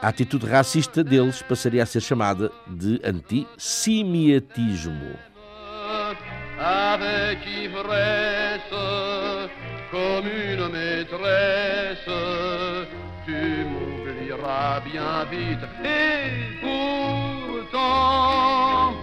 A 0.03 0.09
atitude 0.09 0.45
racista 0.45 1.03
deles 1.03 1.41
passaria 1.41 1.85
a 1.85 1.87
ser 1.87 2.03
chamada 2.03 2.53
de 2.67 3.01
antissemiatismo. 3.03 5.17
Avec 6.59 7.65
ivresse, 7.65 8.61
comme 9.91 10.29
une 10.29 10.69
maîtresse, 10.69 12.11
tu 13.27 13.54
bien 14.95 15.25
vite. 15.25 15.65
Et 15.85 16.61
pourtant, 17.73 18.95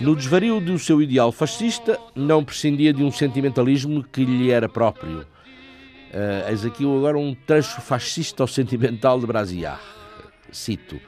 no 0.00 0.14
desvario 0.14 0.60
do 0.60 0.78
seu 0.78 1.00
ideal 1.00 1.32
fascista, 1.32 1.98
não 2.14 2.44
prescindia 2.44 2.92
de 2.92 3.02
um 3.02 3.10
sentimentalismo 3.10 4.04
que 4.04 4.24
lhe 4.24 4.50
era 4.50 4.68
próprio. 4.68 5.20
Uh, 5.20 6.50
eis 6.50 6.64
aqui 6.64 6.84
agora 6.84 7.18
um 7.18 7.34
trecho 7.34 7.80
fascista 7.80 8.42
ou 8.42 8.46
sentimental 8.46 9.18
de 9.18 9.26
Brasiar. 9.26 9.80
Cito: 10.52 11.00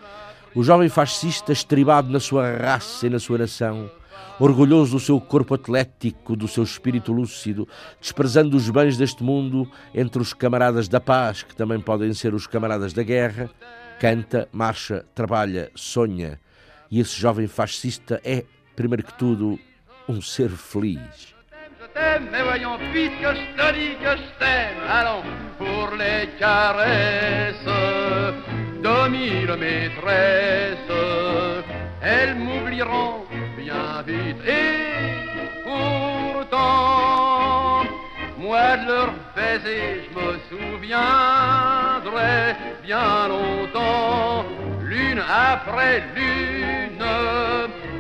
O 0.54 0.64
jovem 0.64 0.88
fascista, 0.88 1.52
estribado 1.52 2.10
na 2.10 2.18
sua 2.18 2.56
raça 2.56 3.06
e 3.06 3.10
na 3.10 3.20
sua 3.20 3.38
nação, 3.38 3.90
orgulhoso 4.38 4.92
do 4.92 5.00
seu 5.00 5.20
corpo 5.20 5.54
atlético, 5.54 6.36
do 6.36 6.46
seu 6.46 6.62
espírito 6.62 7.12
lúcido, 7.12 7.66
desprezando 8.00 8.56
os 8.56 8.68
bens 8.70 8.96
deste 8.96 9.22
mundo 9.22 9.70
entre 9.94 10.20
os 10.20 10.32
camaradas 10.34 10.88
da 10.88 11.00
paz, 11.00 11.42
que 11.42 11.54
também 11.54 11.80
podem 11.80 12.12
ser 12.12 12.34
os 12.34 12.46
camaradas 12.46 12.92
da 12.92 13.02
guerra, 13.02 13.50
canta, 13.98 14.48
marcha, 14.52 15.04
trabalha, 15.14 15.70
sonha 15.74 16.38
e 16.90 17.00
esse 17.00 17.18
jovem 17.20 17.46
fascista 17.46 18.20
é, 18.24 18.44
primeiro 18.74 19.02
que 19.02 19.14
tudo, 19.14 19.58
um 20.08 20.20
ser 20.20 20.50
feliz. 20.50 21.34
vite 22.92 23.16
que 23.16 23.34
te 23.34 23.96
que. 23.98 24.76
Allons, 24.88 25.24
caresses, 26.38 27.66
elles 32.02 32.36
m'oublieront 32.36 33.25
Et 33.68 34.34
pourtant, 35.64 36.62
moi 38.38 38.76
de 38.76 38.86
leur 38.86 39.10
baiser, 39.34 40.04
je 40.04 40.10
me 40.14 40.38
souviendrai 40.48 42.36
bien 42.84 43.28
longtemps, 43.28 44.44
l'une 44.82 45.20
après 45.28 46.04
l'une 46.14 46.76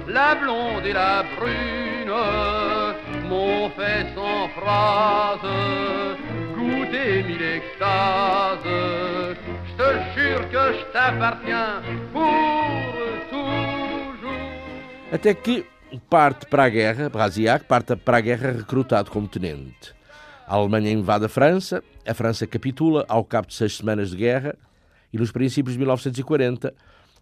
la 0.08 0.34
blonde 0.36 0.86
et 0.86 0.92
la 0.92 1.24
brune 1.36 2.14
m'ont 3.28 3.68
fait 3.70 4.06
sans 4.14 4.48
phrase 4.58 5.40
goûter 6.54 7.24
mille 7.24 7.42
extases. 7.42 8.72
Je 9.66 9.72
te 9.82 9.88
jure 10.14 10.48
que 10.50 10.72
je 10.78 10.84
t'appartiens 10.92 11.82
pour 12.12 12.22
toujours. 13.30 13.65
Até 15.10 15.32
que 15.34 15.64
parte 16.10 16.46
para 16.46 16.64
a 16.64 16.68
guerra, 16.68 17.08
Brasiac 17.08 17.64
parte 17.64 17.94
para 17.94 18.18
a 18.18 18.20
guerra 18.20 18.50
recrutado 18.50 19.10
como 19.10 19.28
tenente. 19.28 19.94
A 20.46 20.56
Alemanha 20.56 20.90
invade 20.90 21.24
a 21.24 21.28
França, 21.28 21.82
a 22.06 22.12
França 22.12 22.46
capitula 22.46 23.04
ao 23.08 23.24
cabo 23.24 23.46
de 23.46 23.54
seis 23.54 23.76
semanas 23.76 24.10
de 24.10 24.16
guerra 24.16 24.56
e 25.12 25.18
nos 25.18 25.30
princípios 25.30 25.74
de 25.74 25.78
1940 25.78 26.74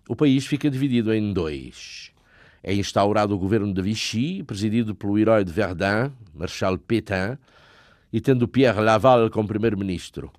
o 0.09 0.17
país 0.17 0.47
fica 0.47 0.71
dividido 0.71 1.13
em 1.13 1.33
dois. 1.33 2.11
É 2.63 2.73
instaurado 2.75 3.35
o 3.35 3.39
governo 3.39 3.73
de 3.73 3.83
Vichy, 3.83 4.43
presidido 4.43 4.95
pelo 4.95 5.19
herói 5.19 5.45
de 5.45 5.53
Verdun, 5.53 6.11
Marshal 6.35 6.79
Pétain, 6.79 7.37
e 8.11 8.21
tendo 8.21 8.49
Pierre 8.49 8.81
Laval 8.81 9.29
como 9.29 9.47
primeiro-ministro. 9.47 10.33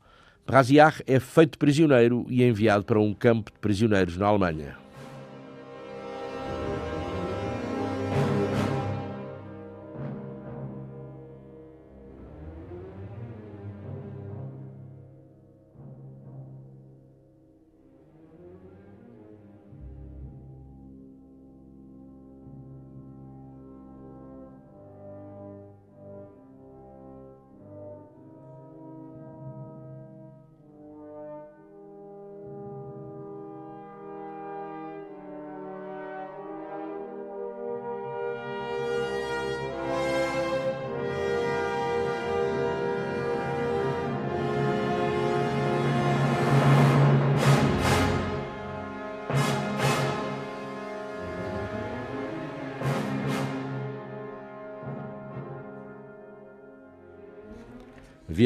Brasiar 0.47 0.95
é 1.05 1.19
feito 1.19 1.59
prisioneiro 1.59 2.25
e 2.27 2.43
enviado 2.43 2.83
para 2.83 2.99
um 2.99 3.13
campo 3.13 3.51
de 3.51 3.59
prisioneiros 3.59 4.17
na 4.17 4.27
Alemanha. 4.27 4.84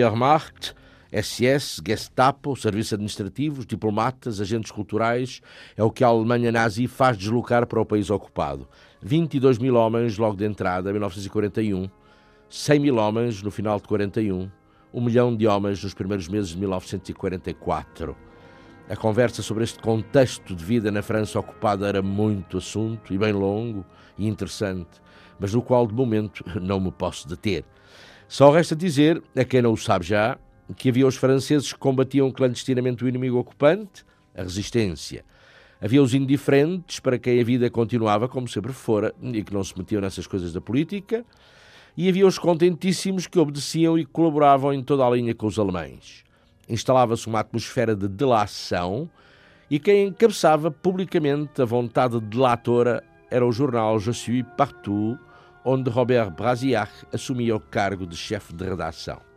Wehrmacht, 0.04 0.74
SS, 1.12 1.82
Gestapo, 1.86 2.56
serviços 2.56 2.94
administrativos, 2.94 3.66
diplomatas, 3.66 4.40
agentes 4.40 4.72
culturais, 4.72 5.42
é 5.76 5.84
o 5.84 5.90
que 5.90 6.04
a 6.04 6.08
Alemanha 6.08 6.52
nazi 6.52 6.88
faz 6.88 7.18
deslocar 7.18 7.66
para 7.66 7.82
o 7.82 7.86
país 7.86 8.10
ocupado. 8.10 8.68
22 9.02 9.58
mil 9.58 9.76
homens 9.76 10.18
logo 10.18 10.36
de 10.36 10.46
entrada, 10.46 10.90
em 10.90 10.94
1941, 10.94 11.90
100 12.48 12.80
mil 12.80 12.98
homens 12.98 13.42
no 13.42 13.50
final 13.50 13.80
de 13.80 13.88
41, 13.88 14.50
um 14.94 15.02
milhão 15.02 15.36
de 15.36 15.48
homens 15.48 15.84
nos 15.84 15.94
primeiros 15.94 16.28
meses 16.28 16.50
de 16.50 16.58
1944. 16.58 18.16
A 18.90 18.96
conversa 18.96 19.44
sobre 19.44 19.64
este 19.64 19.80
contexto 19.80 20.56
de 20.56 20.64
vida 20.64 20.92
na 20.92 21.02
França 21.02 21.40
ocupada 21.40 21.88
era 21.88 22.02
muito 22.02 22.58
assunto 22.58 23.14
e 23.14 23.18
bem 23.18 23.32
longo 23.32 23.86
e 24.18 24.28
interessante, 24.28 25.00
mas 25.40 25.54
no 25.54 25.62
qual 25.62 25.86
de 25.86 25.94
momento 25.94 26.44
não 26.60 26.80
me 26.80 26.92
posso 26.92 27.28
deter. 27.28 27.66
Só 28.30 28.52
resta 28.52 28.76
dizer, 28.76 29.24
a 29.36 29.44
quem 29.44 29.60
não 29.60 29.74
o 29.74 29.78
sabe 29.78 30.06
já, 30.06 30.38
que 30.78 30.90
havia 30.90 31.08
os 31.08 31.16
franceses 31.16 31.74
que 31.74 31.80
combatiam 31.80 32.32
clandestinamente 32.32 33.04
o 33.04 33.08
inimigo 33.10 33.40
ocupante, 33.40 34.06
a 34.36 34.44
resistência. 34.44 35.26
Havia 35.82 36.00
os 36.00 36.14
indiferentes, 36.14 37.00
para 37.00 37.18
quem 37.18 37.42
a 37.42 37.44
vida 37.44 37.72
continuava 37.72 38.30
como 38.30 38.48
sempre 38.48 38.72
fora 38.72 39.16
e 39.20 39.44
que 39.44 39.52
não 39.52 39.64
se 39.64 39.76
metiam 39.76 40.00
nessas 40.00 40.28
coisas 40.28 40.54
da 40.54 40.62
política, 40.62 41.26
e 41.98 42.08
havia 42.08 42.28
os 42.28 42.38
contentíssimos 42.38 43.26
que 43.26 43.40
obedeciam 43.40 43.98
e 43.98 44.06
colaboravam 44.06 44.72
em 44.72 44.84
toda 44.84 45.04
a 45.04 45.10
linha 45.10 45.34
com 45.34 45.48
os 45.48 45.58
alemães. 45.58 46.24
Instalava-se 46.70 47.26
uma 47.26 47.40
atmosfera 47.40 47.96
de 47.96 48.08
delação 48.08 49.10
e 49.72 49.80
quem 49.80 50.06
encabeçava 50.06 50.70
publicamente 50.70 51.64
a 51.64 51.66
vontade 51.66 52.20
delatora 52.22 53.04
era 53.32 53.44
o 53.44 53.52
jornal 53.52 54.00
Je 54.00 54.14
suis 54.14 54.46
partout, 54.56 55.20
onde 55.64 55.90
Robert 55.90 56.32
Brasillac 56.32 56.92
assumia 57.14 57.56
o 57.56 57.60
cargo 57.60 58.06
de 58.06 58.16
chefe 58.16 58.54
de 58.54 58.64
redação. 58.64 59.29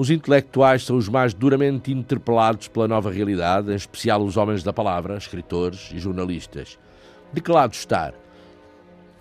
Os 0.00 0.08
intelectuais 0.08 0.86
são 0.86 0.96
os 0.96 1.10
mais 1.10 1.34
duramente 1.34 1.92
interpelados 1.92 2.68
pela 2.68 2.88
nova 2.88 3.10
realidade, 3.10 3.70
em 3.70 3.74
especial 3.74 4.22
os 4.22 4.38
homens 4.38 4.62
da 4.62 4.72
palavra, 4.72 5.18
escritores 5.18 5.90
e 5.92 5.98
jornalistas. 5.98 6.78
De 7.30 7.42
que 7.42 7.52
lado 7.52 7.74
estar? 7.74 8.14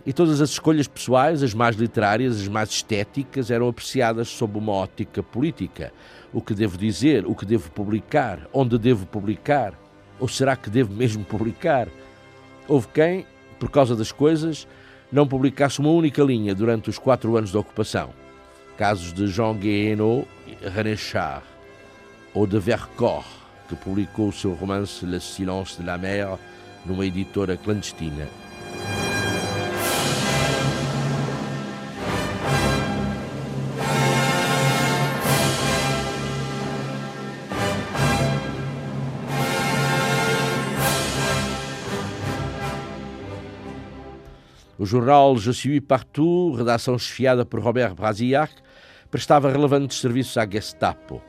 E 0.05 0.13
todas 0.13 0.39
as 0.39 0.51
escolhas 0.51 0.87
pessoais, 0.87 1.43
as 1.43 1.53
mais 1.53 1.75
literárias, 1.75 2.39
as 2.39 2.47
mais 2.47 2.69
estéticas, 2.69 3.51
eram 3.51 3.67
apreciadas 3.67 4.29
sob 4.29 4.57
uma 4.57 4.71
ótica 4.71 5.21
política. 5.21 5.91
O 6.31 6.41
que 6.41 6.53
devo 6.53 6.77
dizer, 6.77 7.25
o 7.27 7.35
que 7.35 7.45
devo 7.45 7.69
publicar, 7.71 8.47
onde 8.53 8.77
devo 8.77 9.05
publicar, 9.05 9.73
ou 10.17 10.29
será 10.29 10.55
que 10.55 10.69
devo 10.69 10.93
mesmo 10.93 11.25
publicar? 11.25 11.89
Houve 12.69 12.87
quem, 12.93 13.25
por 13.59 13.69
causa 13.69 13.97
das 13.97 14.13
coisas, 14.13 14.65
não 15.11 15.27
publicasse 15.27 15.81
uma 15.81 15.91
única 15.91 16.23
linha 16.23 16.55
durante 16.55 16.89
os 16.89 16.97
quatro 16.97 17.35
anos 17.35 17.51
da 17.51 17.59
ocupação 17.59 18.13
casos 18.79 19.11
de 19.11 19.27
Jean 19.27 19.55
Guéhenno 19.55 20.25
René 20.63 20.95
Char, 20.95 21.43
ou 22.33 22.47
de 22.47 22.57
Vercors, 22.57 23.27
que 23.67 23.75
publicou 23.75 24.31
seu 24.31 24.53
romance 24.53 25.03
Le 25.03 25.19
Silence 25.19 25.77
de 25.77 25.85
la 25.85 25.97
Mer 25.97 26.37
numa 26.85 27.05
editora 27.05 27.57
clandestina. 27.57 28.25
O 44.77 44.85
jornal 44.85 45.35
Je 45.35 45.51
suis 45.51 45.81
partout, 45.81 46.53
redação 46.53 46.97
chefiada 46.97 47.43
por 47.43 47.59
Robert 47.59 47.93
Brasillac, 47.93 48.53
prestava 49.11 49.51
relevantes 49.51 49.99
serviços 49.99 50.37
à 50.37 50.47
Gestapo. 50.47 51.21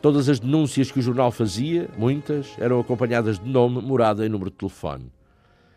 Todas 0.00 0.28
as 0.28 0.40
denúncias 0.40 0.90
que 0.90 0.98
o 0.98 1.02
jornal 1.02 1.30
fazia, 1.30 1.88
muitas, 1.96 2.48
eram 2.58 2.80
acompanhadas 2.80 3.38
de 3.38 3.48
nome, 3.48 3.80
morada 3.80 4.24
e 4.26 4.28
número 4.28 4.50
de 4.50 4.56
telefone. 4.56 5.12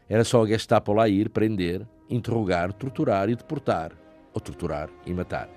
Era 0.10 0.24
só 0.24 0.44
a 0.44 0.48
Gestapo 0.48 0.94
lá 0.94 1.08
ir, 1.10 1.30
prender, 1.30 1.86
interrogar, 2.10 2.72
torturar 2.74 3.30
e 3.30 3.36
deportar, 3.36 3.92
ou 4.34 4.40
torturar 4.40 4.90
e 5.06 5.14
matar. 5.14 5.50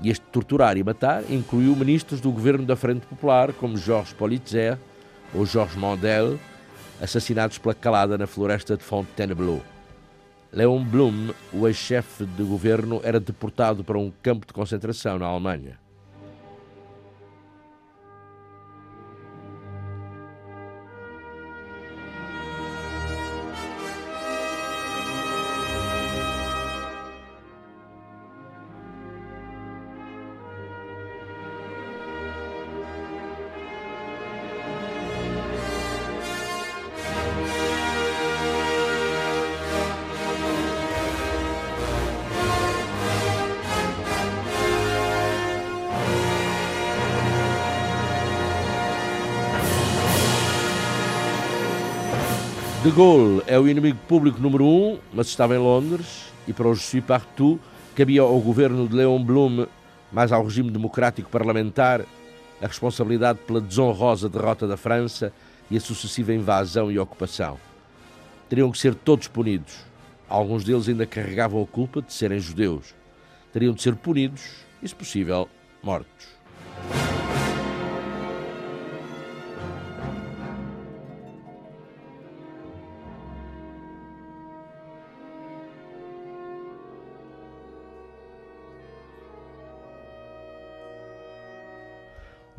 E 0.00 0.10
este 0.10 0.24
torturar 0.26 0.76
e 0.76 0.82
matar 0.82 1.22
incluiu 1.30 1.76
ministros 1.76 2.20
do 2.20 2.32
governo 2.32 2.64
da 2.64 2.74
Frente 2.74 3.06
Popular, 3.06 3.52
como 3.52 3.76
Georges 3.76 4.12
Politzer 4.12 4.78
ou 5.34 5.46
Georges 5.46 5.76
Mandel, 5.76 6.38
assassinados 7.00 7.58
pela 7.58 7.74
calada 7.74 8.18
na 8.18 8.26
floresta 8.26 8.76
de 8.76 8.82
Fontainebleau. 8.82 9.62
Leon 10.54 10.84
Blum, 10.84 11.32
o 11.50 11.66
ex-chefe 11.66 12.26
de 12.26 12.42
governo, 12.42 13.00
era 13.02 13.18
deportado 13.18 13.82
para 13.82 13.98
um 13.98 14.12
campo 14.22 14.46
de 14.46 14.52
concentração 14.52 15.18
na 15.18 15.24
Alemanha. 15.24 15.81
De 52.92 52.98
Gaulle 52.98 53.42
é 53.46 53.58
o 53.58 53.66
inimigo 53.66 53.98
público 54.06 54.38
número 54.38 54.66
um, 54.66 54.98
mas 55.14 55.28
estava 55.28 55.54
em 55.54 55.58
Londres, 55.58 56.26
e 56.46 56.52
para 56.52 56.68
o 56.68 56.74
Je 56.74 57.00
partout 57.00 57.58
cabia 57.96 58.20
ao 58.20 58.38
governo 58.38 58.86
de 58.86 58.94
Léon 58.94 59.24
Blum, 59.24 59.66
mais 60.12 60.30
ao 60.30 60.44
regime 60.44 60.70
democrático 60.70 61.30
parlamentar, 61.30 62.02
a 62.60 62.66
responsabilidade 62.66 63.38
pela 63.46 63.62
desonrosa 63.62 64.28
derrota 64.28 64.68
da 64.68 64.76
França 64.76 65.32
e 65.70 65.76
a 65.78 65.80
sucessiva 65.80 66.34
invasão 66.34 66.92
e 66.92 66.98
ocupação. 66.98 67.58
Teriam 68.50 68.70
que 68.70 68.76
ser 68.76 68.94
todos 68.94 69.26
punidos. 69.26 69.72
Alguns 70.28 70.62
deles 70.62 70.86
ainda 70.86 71.06
carregavam 71.06 71.62
a 71.62 71.66
culpa 71.66 72.02
de 72.02 72.12
serem 72.12 72.40
judeus. 72.40 72.94
Teriam 73.54 73.72
de 73.72 73.80
ser 73.80 73.96
punidos 73.96 74.66
e, 74.82 74.88
se 74.88 74.94
possível, 74.94 75.48
mortos. 75.82 76.26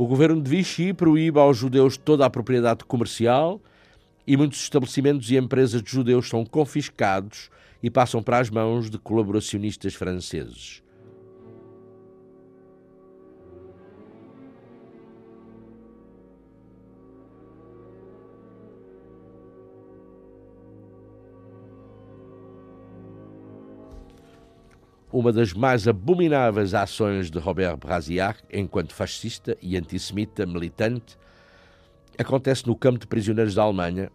O 0.03 0.05
governo 0.05 0.41
de 0.41 0.49
Vichy 0.49 0.91
proíbe 0.91 1.39
aos 1.39 1.55
judeus 1.55 1.95
toda 1.95 2.25
a 2.25 2.29
propriedade 2.29 2.83
comercial 2.83 3.61
e 4.27 4.35
muitos 4.35 4.61
estabelecimentos 4.61 5.31
e 5.31 5.37
empresas 5.37 5.81
de 5.81 5.89
judeus 5.89 6.27
são 6.27 6.43
confiscados 6.43 7.49
e 7.81 7.89
passam 7.89 8.21
para 8.21 8.39
as 8.39 8.49
mãos 8.49 8.89
de 8.89 8.97
colaboracionistas 8.97 9.93
franceses. 9.93 10.82
Uma 25.13 25.31
das 25.31 25.53
mais 25.53 25.87
abomináveis 25.87 26.73
ações 26.73 27.29
de 27.29 27.37
Robert 27.37 27.77
Brasillac, 27.77 28.41
enquanto 28.51 28.95
fascista 28.95 29.55
e 29.61 29.77
antissemita 29.77 30.43
militante, 30.43 31.15
acontece 32.17 32.65
no 32.65 32.75
campo 32.75 32.97
de 32.97 33.05
prisioneiros 33.05 33.53
da 33.53 33.61
Alemanha, 33.61 34.11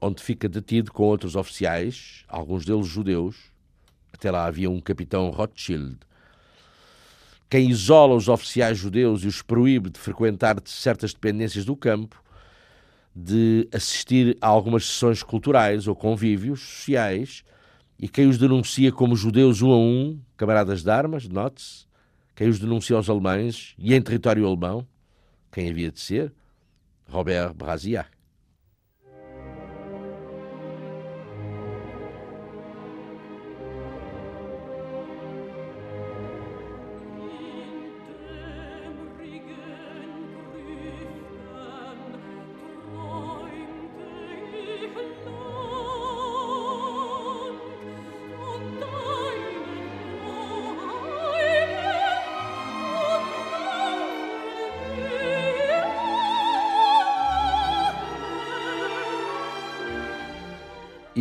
onde 0.00 0.22
fica 0.22 0.48
detido 0.48 0.90
com 0.92 1.02
outros 1.02 1.36
oficiais, 1.36 2.24
alguns 2.26 2.64
deles 2.64 2.86
judeus. 2.86 3.52
Até 4.14 4.30
lá 4.30 4.46
havia 4.46 4.70
um 4.70 4.80
capitão 4.80 5.28
Rothschild. 5.28 5.98
Quem 7.50 7.68
isola 7.68 8.14
os 8.14 8.26
oficiais 8.26 8.78
judeus 8.78 9.24
e 9.24 9.26
os 9.26 9.42
proíbe 9.42 9.90
de 9.90 10.00
frequentar 10.00 10.56
certas 10.64 11.12
dependências 11.12 11.66
do 11.66 11.76
campo, 11.76 12.22
de 13.14 13.68
assistir 13.74 14.38
a 14.40 14.46
algumas 14.46 14.86
sessões 14.86 15.22
culturais 15.22 15.86
ou 15.86 15.94
convívios 15.94 16.60
sociais, 16.60 17.44
e 18.00 18.08
quem 18.08 18.26
os 18.26 18.38
denuncia 18.38 18.90
como 18.90 19.14
judeus 19.14 19.60
um 19.60 19.70
a 19.70 19.76
um, 19.76 20.18
camaradas 20.34 20.82
de 20.82 20.90
armas, 20.90 21.28
note-se, 21.28 21.84
quem 22.34 22.48
os 22.48 22.58
denuncia 22.58 22.96
aos 22.96 23.10
alemães 23.10 23.74
e 23.78 23.94
em 23.94 24.00
território 24.00 24.46
alemão, 24.46 24.86
quem 25.52 25.68
havia 25.68 25.92
de 25.92 26.00
ser? 26.00 26.32
Robert 27.06 27.52
Brasillac. 27.52 28.08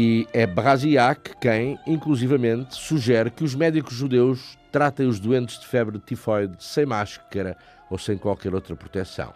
E 0.02 0.26
é 0.32 0.48
Brasillac 0.48 1.36
quem, 1.42 1.78
inclusivamente, 1.86 2.74
sugere 2.74 3.30
que 3.30 3.44
os 3.44 3.54
médicos 3.54 3.96
judeus 3.96 4.58
tratem 4.72 5.06
os 5.06 5.20
doentes 5.20 5.60
de 5.60 5.68
febre 5.68 6.00
tifoide 6.00 6.56
sem 6.58 6.86
máscara 6.86 7.58
ou 7.90 7.98
sem 7.98 8.18
qualquer 8.18 8.56
outra 8.56 8.78
proteção. 8.78 9.34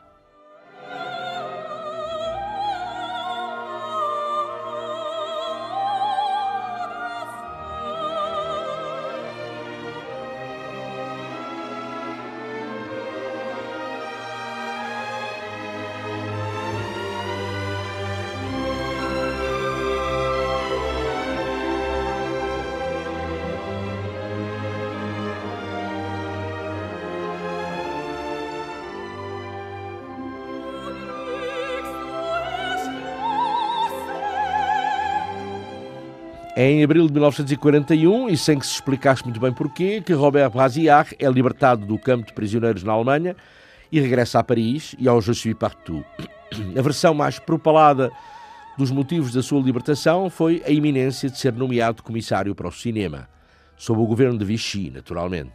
Em 36.83 36.85
abril 36.85 37.07
de 37.07 37.13
1941, 37.13 38.27
e 38.27 38.35
sem 38.35 38.59
que 38.59 38.65
se 38.65 38.73
explicasse 38.73 39.23
muito 39.23 39.39
bem 39.39 39.53
porquê, 39.53 40.01
que 40.01 40.11
Robert 40.11 40.49
Brasillac 40.49 41.15
é 41.17 41.29
libertado 41.29 41.85
do 41.85 41.97
campo 41.97 42.27
de 42.27 42.33
prisioneiros 42.33 42.83
na 42.83 42.91
Alemanha 42.91 43.37
e 43.89 44.01
regressa 44.01 44.39
a 44.39 44.43
Paris 44.43 44.93
e 44.99 45.07
ao 45.07 45.21
Je 45.21 45.33
suis 45.33 45.55
partout. 45.55 46.05
A 46.77 46.81
versão 46.81 47.13
mais 47.13 47.39
propalada 47.39 48.11
dos 48.77 48.91
motivos 48.91 49.31
da 49.31 49.41
sua 49.41 49.61
libertação 49.61 50.29
foi 50.29 50.61
a 50.65 50.71
iminência 50.71 51.29
de 51.29 51.37
ser 51.37 51.53
nomeado 51.53 52.03
comissário 52.03 52.53
para 52.53 52.67
o 52.67 52.71
cinema, 52.71 53.29
sob 53.77 54.01
o 54.01 54.05
governo 54.05 54.37
de 54.37 54.43
Vichy, 54.43 54.91
naturalmente. 54.91 55.53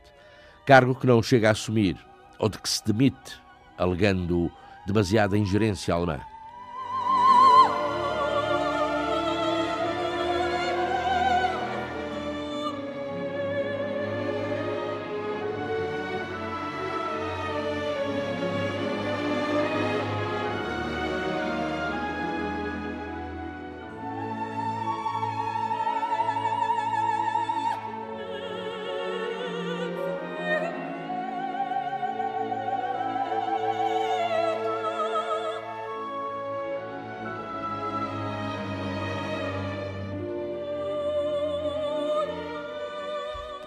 Cargo 0.64 0.94
que 0.94 1.06
não 1.06 1.22
chega 1.22 1.48
a 1.48 1.52
assumir, 1.52 1.98
ou 2.38 2.48
de 2.48 2.58
que 2.58 2.68
se 2.70 2.82
demite, 2.86 3.38
alegando 3.76 4.50
demasiada 4.86 5.36
ingerência 5.36 5.92
alemã. 5.92 6.20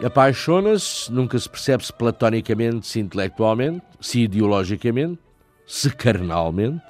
Apaixona-se, 0.04 1.12
nunca 1.12 1.38
se 1.38 1.48
percebe 1.48 1.86
se 1.86 1.94
platonicamente, 1.94 2.88
se 2.88 3.00
intelectualmente, 3.00 3.84
se 4.00 4.22
ideologicamente, 4.22 5.20
se 5.68 5.92
carnalmente, 5.92 6.82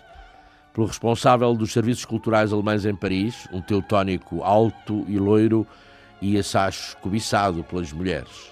pelo 0.74 0.88
responsável 0.88 1.54
dos 1.54 1.74
serviços 1.74 2.06
culturais 2.06 2.54
alemães 2.54 2.86
em 2.86 2.96
Paris, 2.96 3.48
um 3.52 3.62
teutónico 3.62 4.42
alto 4.44 5.04
e 5.10 5.20
loiro 5.20 5.68
e 6.22 6.38
assaz 6.38 6.96
cobiçado 7.02 7.64
pelas 7.66 7.92
mulheres. 7.92 8.52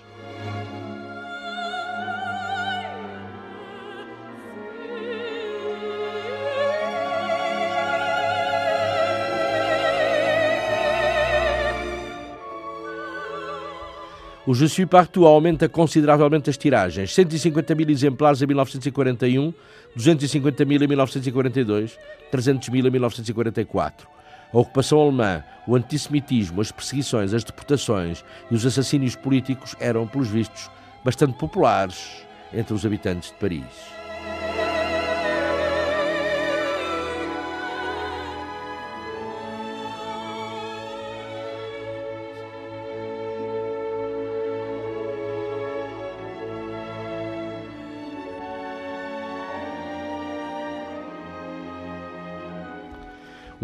O 14.50 14.56
Je 14.56 14.68
suis 14.68 14.88
partout 14.88 15.28
aumenta 15.28 15.70
consideravelmente 15.70 16.50
as 16.50 16.58
tiragens, 16.58 17.14
150 17.14 17.76
mil 17.76 17.88
exemplares 17.88 18.42
em 18.42 18.48
1941, 18.48 19.54
250 19.96 20.66
mil 20.66 20.82
em 20.82 20.88
1942, 20.88 21.96
300 22.32 22.70
mil 22.70 22.88
em 22.88 22.90
1944. 22.90 24.08
A 24.52 24.58
ocupação 24.58 25.02
alemã, 25.02 25.44
o 25.68 25.76
antissemitismo, 25.76 26.62
as 26.62 26.72
perseguições, 26.72 27.32
as 27.32 27.44
deportações 27.44 28.26
e 28.50 28.56
os 28.56 28.66
assassínios 28.66 29.16
políticos 29.16 29.76
eram, 29.80 30.08
pelos 30.08 30.30
vistos, 30.30 30.68
bastante 31.06 31.38
populares 31.38 32.26
entre 32.52 32.74
os 32.74 32.84
habitantes 32.84 33.30
de 33.30 33.36
Paris. 33.36 33.99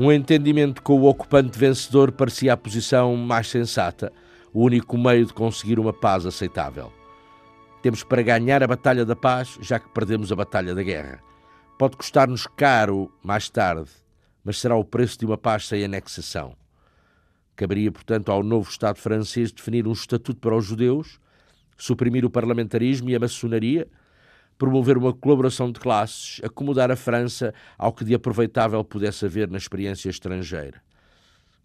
Um 0.05 0.11
entendimento 0.11 0.83
com 0.83 1.01
o 1.01 1.05
ocupante 1.05 1.57
vencedor 1.57 2.11
parecia 2.11 2.53
a 2.53 2.57
posição 2.57 3.15
mais 3.15 3.49
sensata, 3.49 4.13
o 4.53 4.61
único 4.61 4.95
meio 4.99 5.25
de 5.25 5.33
conseguir 5.33 5.79
uma 5.79 5.91
paz 5.91 6.27
aceitável. 6.27 6.93
Temos 7.81 8.03
para 8.03 8.21
ganhar 8.21 8.61
a 8.61 8.67
batalha 8.67 9.03
da 9.03 9.15
paz, 9.15 9.57
já 9.61 9.79
que 9.79 9.89
perdemos 9.89 10.31
a 10.31 10.35
batalha 10.35 10.75
da 10.75 10.83
guerra. 10.83 11.23
Pode 11.79 11.97
custar-nos 11.97 12.45
caro 12.45 13.11
mais 13.23 13.49
tarde, 13.49 13.89
mas 14.43 14.59
será 14.59 14.75
o 14.75 14.85
preço 14.85 15.17
de 15.17 15.25
uma 15.25 15.39
paz 15.39 15.67
sem 15.67 15.83
anexação. 15.83 16.55
Caberia, 17.55 17.91
portanto, 17.91 18.31
ao 18.31 18.43
novo 18.43 18.69
Estado 18.69 18.99
francês 18.99 19.51
definir 19.51 19.87
um 19.87 19.91
estatuto 19.91 20.39
para 20.39 20.55
os 20.55 20.65
judeus, 20.65 21.19
suprimir 21.75 22.23
o 22.23 22.29
parlamentarismo 22.29 23.09
e 23.09 23.15
a 23.15 23.19
maçonaria 23.19 23.87
promover 24.57 24.97
uma 24.97 25.13
colaboração 25.13 25.71
de 25.71 25.79
classes, 25.79 26.41
acomodar 26.43 26.91
a 26.91 26.95
França 26.95 27.53
ao 27.77 27.91
que 27.93 28.05
de 28.05 28.13
aproveitável 28.13 28.83
pudesse 28.83 29.25
haver 29.25 29.49
na 29.49 29.57
experiência 29.57 30.09
estrangeira. 30.09 30.81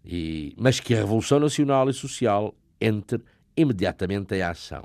E, 0.03 0.53
mas 0.57 0.79
que 0.79 0.93
a 0.93 0.97
Revolução 0.97 1.39
Nacional 1.39 1.89
e 1.89 1.93
Social 1.93 2.55
entre 2.79 3.21
imediatamente 3.55 4.33
em 4.35 4.41
ação. 4.41 4.83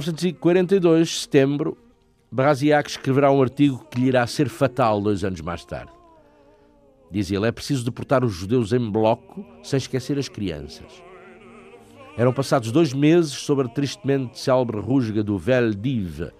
1942, 0.00 1.20
setembro, 1.22 1.76
Brasiac 2.30 2.90
escreverá 2.90 3.30
um 3.30 3.40
artigo 3.40 3.86
que 3.90 4.00
lhe 4.00 4.08
irá 4.08 4.26
ser 4.26 4.48
fatal 4.48 5.00
dois 5.00 5.24
anos 5.24 5.40
mais 5.40 5.64
tarde. 5.64 5.92
Diz 7.10 7.30
ele: 7.30 7.46
é 7.46 7.52
preciso 7.52 7.84
deportar 7.84 8.24
os 8.24 8.32
judeus 8.32 8.72
em 8.72 8.90
bloco 8.90 9.44
sem 9.62 9.78
esquecer 9.78 10.18
as 10.18 10.28
crianças. 10.28 11.02
Eram 12.16 12.32
passados 12.32 12.72
dois 12.72 12.92
meses 12.92 13.32
sobre 13.32 13.66
a 13.66 13.68
tristemente 13.68 14.38
célebre 14.38 14.80
rusga 14.80 15.22
do 15.22 15.38
Veldiv, 15.38 16.30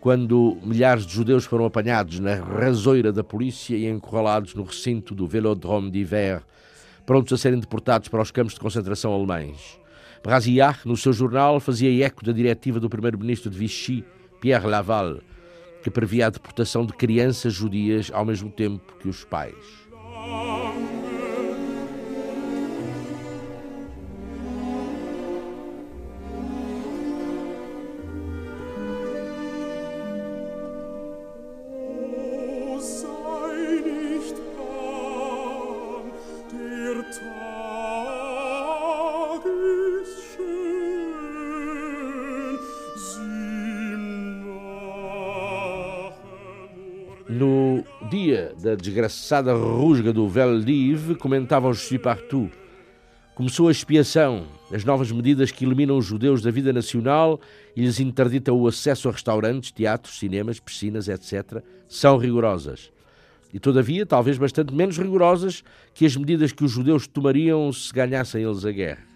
quando 0.00 0.58
milhares 0.62 1.06
de 1.06 1.12
judeus 1.12 1.44
foram 1.44 1.64
apanhados 1.64 2.20
na 2.20 2.34
rasoira 2.34 3.12
da 3.12 3.24
polícia 3.24 3.76
e 3.76 3.86
encurralados 3.86 4.54
no 4.54 4.62
recinto 4.62 5.14
do 5.14 5.26
Velodrome 5.26 5.90
d'Hiver, 5.90 6.42
prontos 7.04 7.32
a 7.32 7.38
serem 7.38 7.58
deportados 7.58 8.08
para 8.08 8.22
os 8.22 8.30
campos 8.30 8.54
de 8.54 8.60
concentração 8.60 9.12
alemães. 9.12 9.78
Brasillac, 10.22 10.86
no 10.86 10.96
seu 10.96 11.12
jornal, 11.12 11.60
fazia 11.60 12.04
eco 12.04 12.24
da 12.24 12.32
diretiva 12.32 12.80
do 12.80 12.88
primeiro-ministro 12.88 13.50
de 13.50 13.58
Vichy, 13.58 14.04
Pierre 14.40 14.66
Laval, 14.66 15.18
que 15.82 15.90
previa 15.90 16.26
a 16.26 16.30
deportação 16.30 16.84
de 16.84 16.92
crianças 16.92 17.52
judias 17.54 18.10
ao 18.12 18.24
mesmo 18.24 18.50
tempo 18.50 18.94
que 18.98 19.08
os 19.08 19.24
pais. 19.24 19.54
Da 48.66 48.74
desgraçada 48.74 49.54
rusga 49.54 50.12
do 50.12 50.28
Veldiv, 50.28 51.14
comentava 51.18 51.68
o 51.68 51.72
Jussi 51.72 52.00
Partout. 52.00 52.50
Começou 53.36 53.68
a 53.68 53.70
expiação, 53.70 54.48
as 54.72 54.82
novas 54.82 55.12
medidas 55.12 55.52
que 55.52 55.64
eliminam 55.64 55.96
os 55.96 56.04
judeus 56.04 56.42
da 56.42 56.50
vida 56.50 56.72
nacional 56.72 57.40
e 57.76 57.82
lhes 57.82 58.00
interditam 58.00 58.56
o 58.56 58.66
acesso 58.66 59.08
a 59.08 59.12
restaurantes, 59.12 59.70
teatros, 59.70 60.18
cinemas, 60.18 60.58
piscinas, 60.58 61.06
etc., 61.06 61.62
são 61.86 62.18
rigorosas. 62.18 62.90
E, 63.54 63.60
todavia, 63.60 64.04
talvez 64.04 64.36
bastante 64.36 64.74
menos 64.74 64.98
rigorosas 64.98 65.62
que 65.94 66.04
as 66.04 66.16
medidas 66.16 66.50
que 66.50 66.64
os 66.64 66.72
judeus 66.72 67.06
tomariam 67.06 67.72
se 67.72 67.92
ganhassem 67.92 68.42
eles 68.42 68.64
a 68.64 68.72
guerra. 68.72 69.15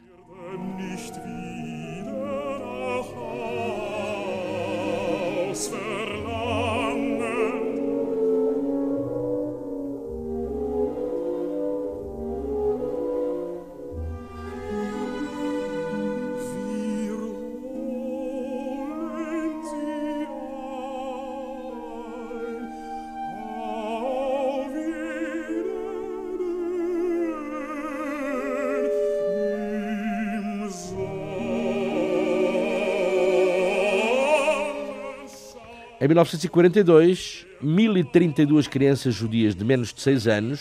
1942, 36.11 37.47
1.032 37.63 38.69
crianças 38.69 39.15
judias 39.15 39.55
de 39.55 39.65
menos 39.65 39.95
de 39.95 40.01
6 40.01 40.27
anos, 40.27 40.61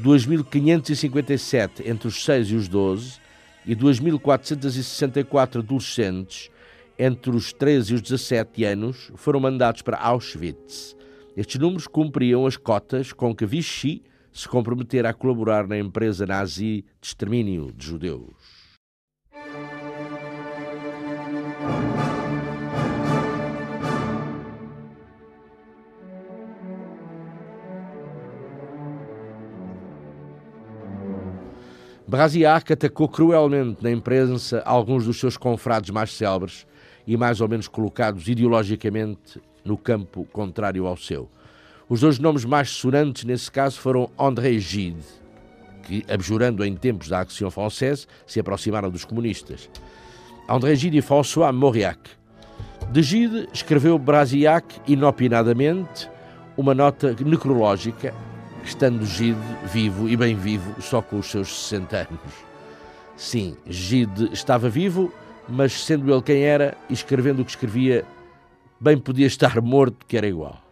2.557 0.00 1.84
entre 1.84 2.06
os 2.06 2.24
6 2.24 2.50
e 2.50 2.54
os 2.54 2.68
12 2.68 3.18
e 3.66 3.74
2.464 3.74 5.58
adolescentes 5.58 6.50
entre 6.96 7.32
os 7.32 7.52
13 7.52 7.90
e 7.90 7.96
os 7.96 8.00
17 8.00 8.64
anos 8.64 9.10
foram 9.16 9.40
mandados 9.40 9.82
para 9.82 9.98
Auschwitz. 9.98 10.96
Estes 11.36 11.58
números 11.58 11.88
cumpriam 11.88 12.46
as 12.46 12.56
cotas 12.56 13.12
com 13.12 13.34
que 13.34 13.44
Vichy 13.44 14.04
se 14.32 14.48
comprometera 14.48 15.10
a 15.10 15.12
colaborar 15.12 15.66
na 15.66 15.78
empresa 15.78 16.24
nazi 16.24 16.84
de 17.00 17.08
extermínio 17.08 17.72
de 17.76 17.86
judeus. 17.86 18.59
Brasiac 32.10 32.72
atacou 32.72 33.08
cruelmente 33.08 33.84
na 33.84 33.90
imprensa 33.92 34.60
alguns 34.66 35.04
dos 35.04 35.20
seus 35.20 35.36
confrades 35.36 35.90
mais 35.90 36.12
célebres 36.12 36.66
e 37.06 37.16
mais 37.16 37.40
ou 37.40 37.48
menos 37.48 37.68
colocados 37.68 38.26
ideologicamente 38.26 39.40
no 39.64 39.78
campo 39.78 40.26
contrário 40.32 40.88
ao 40.88 40.96
seu. 40.96 41.30
Os 41.88 42.00
dois 42.00 42.18
nomes 42.18 42.44
mais 42.44 42.68
sonantes 42.70 43.22
nesse 43.22 43.48
caso 43.48 43.78
foram 43.78 44.10
André 44.18 44.58
Gide, 44.58 45.04
que, 45.84 46.04
abjurando 46.12 46.64
em 46.64 46.74
tempos 46.74 47.06
da 47.06 47.20
Action 47.20 47.48
Française, 47.48 48.08
se 48.26 48.40
aproximaram 48.40 48.90
dos 48.90 49.04
comunistas. 49.04 49.70
André 50.48 50.74
Gide 50.74 50.98
e 50.98 51.02
François 51.02 51.52
Mauriac. 51.52 52.00
De 52.90 53.04
Gide 53.04 53.48
escreveu 53.52 53.96
Brasiac 53.96 54.66
inopinadamente 54.88 56.10
uma 56.56 56.74
nota 56.74 57.14
necrológica 57.24 58.12
estando 58.70 59.04
Gide 59.04 59.36
vivo 59.64 60.08
e 60.08 60.16
bem 60.16 60.36
vivo, 60.36 60.80
só 60.80 61.02
com 61.02 61.18
os 61.18 61.26
seus 61.26 61.48
60 61.48 61.96
anos. 61.96 62.20
Sim, 63.16 63.56
Gide 63.66 64.32
estava 64.32 64.68
vivo, 64.68 65.12
mas 65.48 65.72
sendo 65.72 66.10
ele 66.10 66.22
quem 66.22 66.44
era 66.44 66.76
e 66.88 66.94
escrevendo 66.94 67.42
o 67.42 67.44
que 67.44 67.50
escrevia, 67.50 68.04
bem 68.80 68.96
podia 68.96 69.26
estar 69.26 69.60
morto, 69.60 70.06
que 70.06 70.16
era 70.16 70.26
igual. 70.26 70.62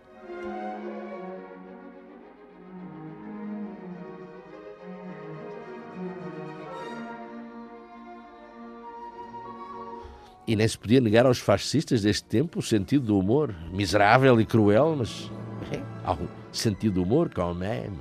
E 10.46 10.57
nem 10.57 10.66
se 10.66 10.78
podia 10.78 11.01
negar 11.01 11.26
aos 11.26 11.38
fascistas 11.38 12.03
deste 12.03 12.24
tempo 12.24 12.61
o 12.61 12.62
sentido 12.62 13.07
do 13.07 13.18
humor, 13.18 13.55
miserável 13.70 14.40
e 14.40 14.46
cruel, 14.46 14.96
mas 14.96 15.30
sentido 16.52 17.00
de 17.00 17.06
humor 17.06 17.28
quand 17.34 17.54
même. 17.54 17.96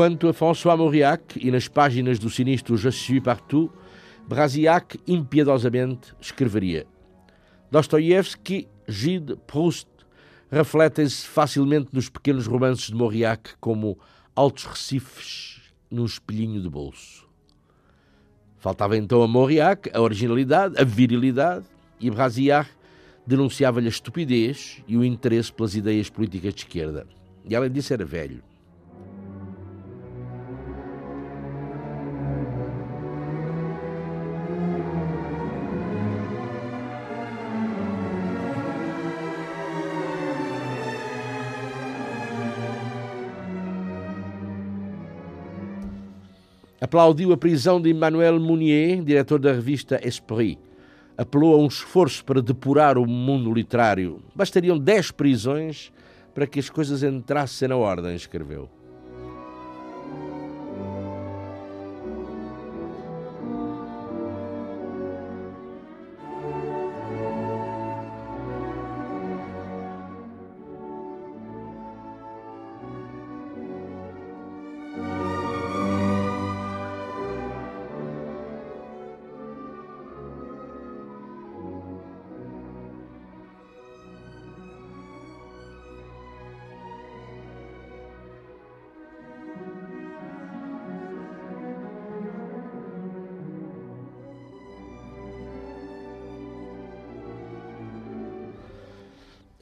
Quanto 0.00 0.28
a 0.28 0.32
François 0.32 0.78
Mauriac 0.78 1.38
e 1.38 1.50
nas 1.50 1.68
páginas 1.68 2.18
do 2.18 2.30
sinistro 2.30 2.74
Je 2.74 2.90
suis 2.90 3.20
partout, 3.20 3.70
Brasiac 4.26 4.98
impiedosamente 5.06 6.14
escreveria 6.18 6.86
Dostoiévski, 7.70 8.66
Gide, 8.88 9.36
Proust 9.46 9.88
refletem-se 10.50 11.26
facilmente 11.26 11.90
nos 11.92 12.08
pequenos 12.08 12.46
romances 12.46 12.86
de 12.86 12.94
Mauriac 12.94 13.50
como 13.60 13.98
altos 14.34 14.64
recifes 14.64 15.70
num 15.90 16.06
espelhinho 16.06 16.62
de 16.62 16.70
bolso. 16.70 17.28
Faltava 18.56 18.96
então 18.96 19.22
a 19.22 19.28
Mauriac 19.28 19.90
a 19.92 20.00
originalidade, 20.00 20.80
a 20.80 20.82
virilidade, 20.82 21.66
e 22.00 22.10
Brasiac 22.10 22.70
denunciava-lhe 23.26 23.88
a 23.88 23.90
estupidez 23.90 24.82
e 24.88 24.96
o 24.96 25.04
interesse 25.04 25.52
pelas 25.52 25.74
ideias 25.74 26.08
políticas 26.08 26.54
de 26.54 26.60
esquerda. 26.60 27.06
E 27.44 27.54
além 27.54 27.70
disso 27.70 27.92
era 27.92 28.06
velho. 28.06 28.42
Aplaudiu 46.80 47.32
a 47.32 47.36
prisão 47.36 47.80
de 47.80 47.90
Emmanuel 47.90 48.40
Mounier, 48.40 49.02
diretor 49.02 49.38
da 49.38 49.52
revista 49.52 50.00
Esprit. 50.06 50.58
Apelou 51.16 51.54
a 51.54 51.58
um 51.58 51.66
esforço 51.66 52.24
para 52.24 52.40
depurar 52.40 52.96
o 52.96 53.06
mundo 53.06 53.52
literário. 53.52 54.22
Bastariam 54.34 54.78
dez 54.78 55.10
prisões 55.10 55.92
para 56.34 56.46
que 56.46 56.58
as 56.58 56.70
coisas 56.70 57.02
entrassem 57.02 57.68
na 57.68 57.76
ordem, 57.76 58.14
escreveu. 58.14 58.68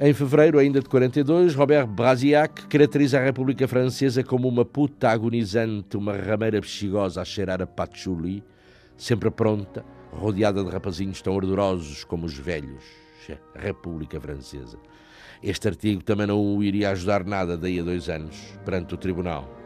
Em 0.08 0.14
fevereiro 0.14 0.58
ainda 0.58 0.80
de 0.80 0.88
42, 0.88 1.54
Robert 1.54 1.86
Brasiac 1.86 2.66
caracteriza 2.66 3.18
a 3.18 3.22
República 3.22 3.68
Francesa 3.68 4.24
como 4.24 4.48
uma 4.48 4.64
puta 4.64 5.10
agonizante, 5.10 5.98
uma 5.98 6.16
rameira 6.16 6.62
bexigosa 6.62 7.20
a 7.20 7.26
cheirar 7.26 7.60
a 7.60 7.66
patchouli, 7.66 8.42
sempre 8.96 9.30
pronta, 9.30 9.84
rodeada 10.10 10.64
de 10.64 10.70
rapazinhos 10.70 11.20
tão 11.20 11.36
ardorosos 11.36 12.04
como 12.04 12.24
os 12.24 12.32
velhos. 12.32 12.82
República 13.54 14.18
Francesa. 14.18 14.78
Este 15.42 15.68
artigo 15.68 16.02
também 16.02 16.26
não 16.26 16.40
o 16.40 16.64
iria 16.64 16.88
ajudar 16.88 17.22
nada 17.22 17.54
daí 17.54 17.78
a 17.78 17.82
dois 17.82 18.08
anos 18.08 18.34
perante 18.64 18.94
o 18.94 18.96
tribunal. 18.96 19.57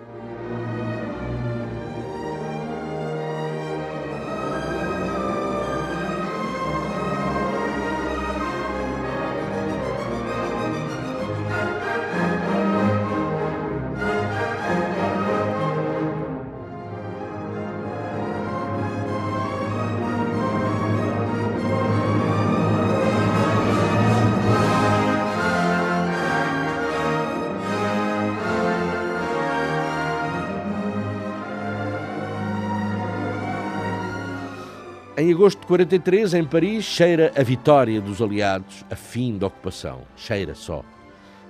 Em 35.15 35.31
agosto 35.31 35.61
de 35.61 35.67
43, 35.67 36.33
em 36.33 36.43
Paris, 36.43 36.85
cheira 36.87 37.31
a 37.37 37.43
vitória 37.43 38.01
dos 38.01 38.23
aliados, 38.23 38.83
a 38.91 38.97
fim 38.97 39.37
da 39.37 39.49
ocupação. 39.49 40.07
Cheira 40.17 40.55
só. 40.55 40.83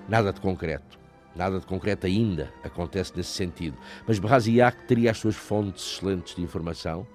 Nada 0.09 0.33
de 0.33 0.41
concreto. 0.41 0.99
Nada 1.37 1.61
de 1.61 1.67
concreto 1.67 2.05
ainda 2.05 2.53
acontece 2.65 3.13
nesse 3.17 3.31
sentido. 3.31 3.79
Mas 4.05 4.19
Brasillac 4.19 4.85
teria 4.89 5.13
as 5.13 5.19
suas 5.19 5.37
fontes 5.37 5.93
excelentes 5.93 6.35
de 6.35 6.43
informação, 6.43 7.07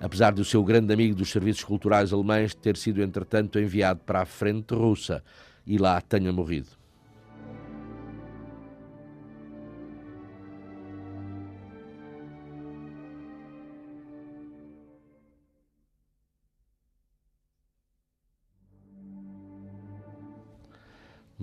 apesar 0.00 0.32
de 0.32 0.40
o 0.40 0.44
seu 0.44 0.62
grande 0.62 0.94
amigo 0.94 1.16
dos 1.16 1.32
serviços 1.32 1.64
culturais 1.64 2.12
alemães 2.12 2.54
ter 2.54 2.76
sido, 2.76 3.02
entretanto, 3.02 3.58
enviado 3.58 3.98
para 4.06 4.20
a 4.20 4.24
frente 4.24 4.76
russa 4.76 5.20
e 5.66 5.78
lá 5.78 6.00
tenha 6.00 6.32
morrido. 6.32 6.77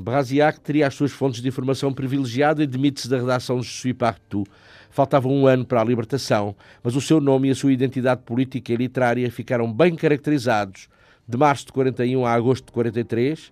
Brasiac 0.05 0.59
teria 0.59 0.85
as 0.85 0.93
suas 0.93 1.11
fontes 1.11 1.41
de 1.41 1.47
informação 1.47 1.91
privilegiada 1.91 2.63
e 2.63 2.67
demite-se 2.67 3.09
da 3.09 3.17
redação 3.17 3.59
de 3.59 3.65
Je 3.65 3.91
partout. 3.91 4.47
Faltava 4.91 5.27
um 5.27 5.47
ano 5.47 5.65
para 5.65 5.81
a 5.81 5.83
libertação, 5.83 6.55
mas 6.83 6.95
o 6.95 7.01
seu 7.01 7.19
nome 7.19 7.47
e 7.47 7.51
a 7.51 7.55
sua 7.55 7.73
identidade 7.73 8.21
política 8.21 8.71
e 8.71 8.75
literária 8.75 9.31
ficaram 9.31 9.73
bem 9.73 9.95
caracterizados 9.95 10.87
de 11.27 11.35
março 11.35 11.65
de 11.65 11.73
41 11.73 12.23
a 12.23 12.33
agosto 12.33 12.67
de 12.67 12.71
43, 12.71 13.51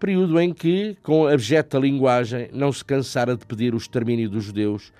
período 0.00 0.40
em 0.40 0.52
que, 0.52 0.96
com 1.00 1.28
abjeta 1.28 1.78
linguagem, 1.78 2.48
não 2.52 2.72
se 2.72 2.84
cansara 2.84 3.36
de 3.36 3.46
pedir 3.46 3.72
o 3.72 3.76
extermínio 3.76 4.28
dos 4.28 4.46
judeus 4.46 4.92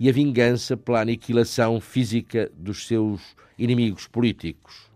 e 0.00 0.08
a 0.08 0.12
vingança 0.12 0.76
pela 0.76 1.00
aniquilação 1.00 1.80
física 1.80 2.50
dos 2.58 2.88
seus 2.88 3.36
inimigos 3.56 4.08
políticos. 4.08 4.89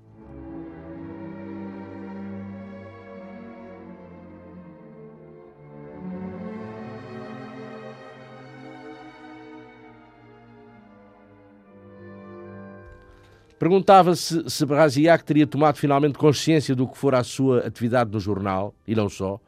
Perguntava-se 13.59 14.49
se 14.49 14.67
Brasillac 14.67 15.25
teria 15.25 15.47
tomado 15.47 15.77
finalmente 15.77 16.19
consciência 16.19 16.75
do 16.75 16.89
que 16.89 16.99
fora 16.99 17.19
a 17.19 17.25
sua 17.25 17.61
atividade 17.61 18.11
no 18.11 18.19
jornal, 18.19 18.75
e 18.87 18.95
não 18.95 19.09
só, 19.09 19.41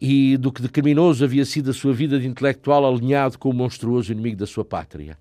e 0.00 0.36
do 0.36 0.50
que 0.50 0.62
de 0.62 0.68
criminoso 0.68 1.24
havia 1.24 1.44
sido 1.44 1.70
a 1.70 1.74
sua 1.74 1.92
vida 1.92 2.18
de 2.18 2.26
intelectual 2.26 2.86
alinhado 2.86 3.38
com 3.38 3.50
o 3.50 3.54
monstruoso 3.54 4.12
inimigo 4.12 4.36
da 4.36 4.46
sua 4.46 4.64
pátria. 4.64 5.16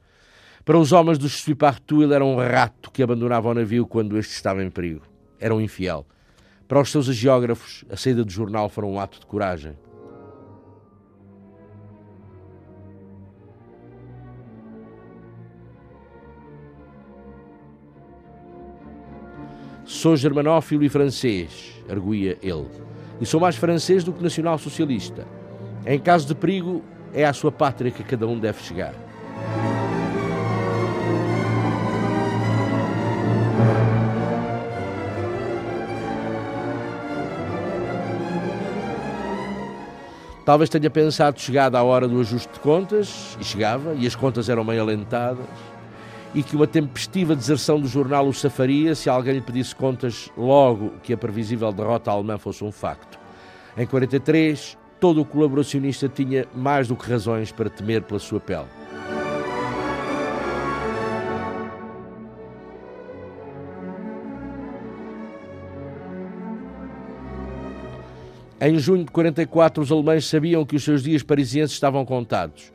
Para 0.65 0.77
os 0.77 0.91
homens 0.91 1.17
do 1.17 1.55
Partout, 1.55 2.03
ele 2.03 2.13
era 2.13 2.23
um 2.23 2.35
rato 2.35 2.91
que 2.91 3.01
abandonava 3.01 3.49
o 3.49 3.53
navio 3.53 3.87
quando 3.87 4.17
este 4.17 4.33
estava 4.33 4.63
em 4.63 4.69
perigo. 4.69 5.01
Era 5.39 5.55
um 5.55 5.61
infiel. 5.61 6.05
Para 6.67 6.79
os 6.79 6.91
seus 6.91 7.07
geógrafos, 7.07 7.83
a 7.89 7.97
saída 7.97 8.23
do 8.23 8.31
jornal 8.31 8.69
foi 8.69 8.83
um 8.85 8.99
ato 8.99 9.19
de 9.19 9.25
coragem. 9.25 9.73
Sou 19.89 20.15
germanófilo 20.15 20.83
e 20.83 20.87
francês, 20.87 21.73
arguía 21.89 22.37
ele, 22.43 22.67
e 23.19 23.25
sou 23.25 23.39
mais 23.39 23.55
francês 23.55 24.03
do 24.03 24.13
que 24.13 24.21
nacional-socialista. 24.21 25.25
Em 25.83 25.97
caso 25.97 26.27
de 26.27 26.35
perigo, 26.35 26.83
é 27.11 27.25
à 27.25 27.33
sua 27.33 27.51
pátria 27.51 27.89
que 27.89 28.03
cada 28.03 28.27
um 28.27 28.39
deve 28.39 28.61
chegar. 28.61 28.93
Talvez 40.45 40.69
tenha 40.69 40.89
pensado 40.91 41.41
chegada 41.41 41.79
a 41.79 41.83
hora 41.83 42.07
do 42.07 42.19
ajuste 42.19 42.53
de 42.53 42.59
contas, 42.59 43.35
e 43.41 43.43
chegava, 43.43 43.95
e 43.95 44.05
as 44.05 44.13
contas 44.13 44.49
eram 44.49 44.63
meio 44.63 44.83
alentadas 44.83 45.47
e 46.33 46.43
que 46.43 46.55
uma 46.55 46.67
tempestiva 46.67 47.35
deserção 47.35 47.79
do 47.79 47.87
jornal 47.87 48.27
o 48.27 48.33
safaria 48.33 48.93
se 48.93 49.09
alguém 49.09 49.35
lhe 49.35 49.41
pedisse 49.41 49.75
contas 49.75 50.29
logo 50.37 50.93
que 51.01 51.13
a 51.13 51.17
previsível 51.17 51.71
derrota 51.71 52.11
alemã 52.11 52.37
fosse 52.37 52.63
um 52.63 52.71
facto. 52.71 53.19
Em 53.77 53.85
43, 53.85 54.77
todo 54.99 55.21
o 55.21 55.25
colaboracionista 55.25 56.07
tinha 56.07 56.45
mais 56.53 56.87
do 56.87 56.95
que 56.95 57.09
razões 57.09 57.51
para 57.51 57.69
temer 57.69 58.03
pela 58.03 58.19
sua 58.19 58.39
pele. 58.39 58.67
Em 68.61 68.77
junho 68.77 69.05
de 69.05 69.11
44, 69.11 69.81
os 69.81 69.89
alemães 69.89 70.25
sabiam 70.25 70.65
que 70.65 70.75
os 70.75 70.83
seus 70.83 71.01
dias 71.01 71.23
parisienses 71.23 71.71
estavam 71.71 72.05
contados. 72.05 72.73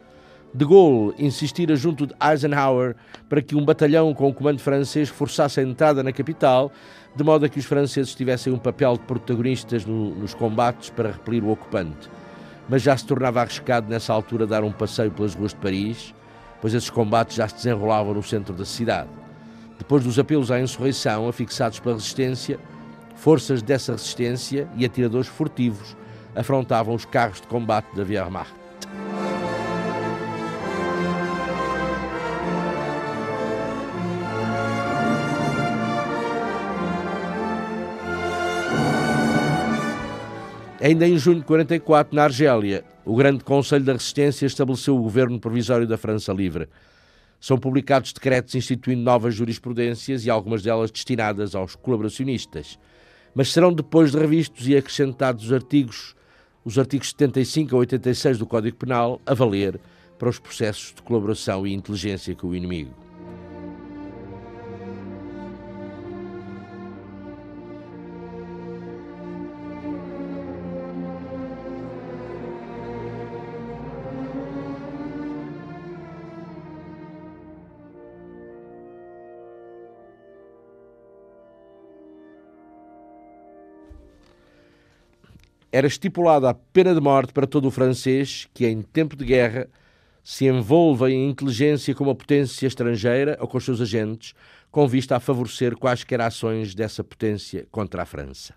De 0.54 0.64
Gaulle 0.64 1.12
insistira 1.18 1.74
junto 1.74 2.06
de 2.06 2.14
Eisenhower 2.22 2.94
para 3.28 3.42
que 3.42 3.56
um 3.56 3.64
batalhão 3.64 4.14
com 4.14 4.28
o 4.28 4.32
comando 4.32 4.60
francês 4.60 5.08
forçasse 5.08 5.58
a 5.58 5.64
entrada 5.64 6.00
na 6.00 6.12
capital, 6.12 6.70
de 7.16 7.24
modo 7.24 7.44
a 7.44 7.48
que 7.48 7.58
os 7.58 7.64
franceses 7.64 8.14
tivessem 8.14 8.52
um 8.52 8.58
papel 8.58 8.92
de 8.92 9.00
protagonistas 9.00 9.84
no, 9.84 10.14
nos 10.14 10.32
combates 10.32 10.90
para 10.90 11.10
repelir 11.10 11.42
o 11.42 11.50
ocupante. 11.50 12.08
Mas 12.68 12.82
já 12.82 12.96
se 12.96 13.04
tornava 13.04 13.40
arriscado 13.40 13.90
nessa 13.90 14.12
altura 14.12 14.46
dar 14.46 14.62
um 14.62 14.70
passeio 14.70 15.10
pelas 15.10 15.34
ruas 15.34 15.50
de 15.50 15.58
Paris, 15.58 16.14
pois 16.60 16.72
esses 16.72 16.88
combates 16.88 17.34
já 17.34 17.48
se 17.48 17.56
desenrolavam 17.56 18.14
no 18.14 18.22
centro 18.22 18.54
da 18.54 18.64
cidade. 18.64 19.10
Depois 19.76 20.04
dos 20.04 20.20
apelos 20.20 20.52
à 20.52 20.60
insurreição 20.60 21.28
afixados 21.28 21.80
pela 21.80 21.96
resistência, 21.96 22.60
forças 23.16 23.60
dessa 23.60 23.90
resistência 23.90 24.68
e 24.76 24.84
atiradores 24.84 25.26
furtivos 25.26 25.96
afrontavam 26.36 26.94
os 26.94 27.04
carros 27.04 27.40
de 27.40 27.48
combate 27.48 27.88
da 27.96 28.04
Wehrmacht. 28.04 28.54
Ainda 40.84 41.08
em 41.08 41.16
junho 41.16 41.38
de 41.38 41.46
44, 41.46 42.14
na 42.14 42.24
Argélia, 42.24 42.84
o 43.06 43.16
Grande 43.16 43.42
Conselho 43.42 43.86
da 43.86 43.94
Resistência 43.94 44.44
estabeleceu 44.44 44.94
o 44.94 45.02
governo 45.02 45.40
provisório 45.40 45.86
da 45.86 45.96
França 45.96 46.30
Livre. 46.30 46.68
São 47.40 47.56
publicados 47.56 48.12
decretos 48.12 48.54
instituindo 48.54 49.00
novas 49.00 49.34
jurisprudências 49.34 50.26
e 50.26 50.30
algumas 50.30 50.62
delas 50.62 50.90
destinadas 50.90 51.54
aos 51.54 51.74
colaboracionistas. 51.74 52.78
Mas 53.34 53.50
serão 53.50 53.72
depois 53.72 54.12
de 54.12 54.18
revistos 54.18 54.68
e 54.68 54.76
acrescentados 54.76 55.46
os 55.46 55.52
artigos, 55.54 56.14
os 56.66 56.78
artigos 56.78 57.08
75 57.08 57.74
a 57.74 57.78
86 57.78 58.36
do 58.36 58.44
Código 58.44 58.76
Penal, 58.76 59.18
a 59.24 59.32
valer 59.32 59.80
para 60.18 60.28
os 60.28 60.38
processos 60.38 60.92
de 60.94 61.00
colaboração 61.00 61.66
e 61.66 61.72
inteligência 61.72 62.34
com 62.34 62.48
o 62.48 62.54
inimigo. 62.54 62.92
era 85.74 85.88
estipulada 85.88 86.48
a 86.48 86.54
pena 86.54 86.94
de 86.94 87.00
morte 87.00 87.32
para 87.32 87.48
todo 87.48 87.66
o 87.66 87.70
francês 87.70 88.46
que, 88.54 88.64
em 88.64 88.80
tempo 88.80 89.16
de 89.16 89.24
guerra, 89.24 89.66
se 90.22 90.46
envolva 90.46 91.10
em 91.10 91.28
inteligência 91.28 91.92
com 91.96 92.04
uma 92.04 92.14
potência 92.14 92.68
estrangeira 92.68 93.36
ou 93.40 93.48
com 93.48 93.58
os 93.58 93.64
seus 93.64 93.80
agentes, 93.80 94.34
com 94.70 94.86
vista 94.86 95.16
a 95.16 95.20
favorecer 95.20 95.76
quaisquer 95.76 96.20
ações 96.20 96.76
dessa 96.76 97.02
potência 97.02 97.66
contra 97.72 98.02
a 98.02 98.06
França. 98.06 98.54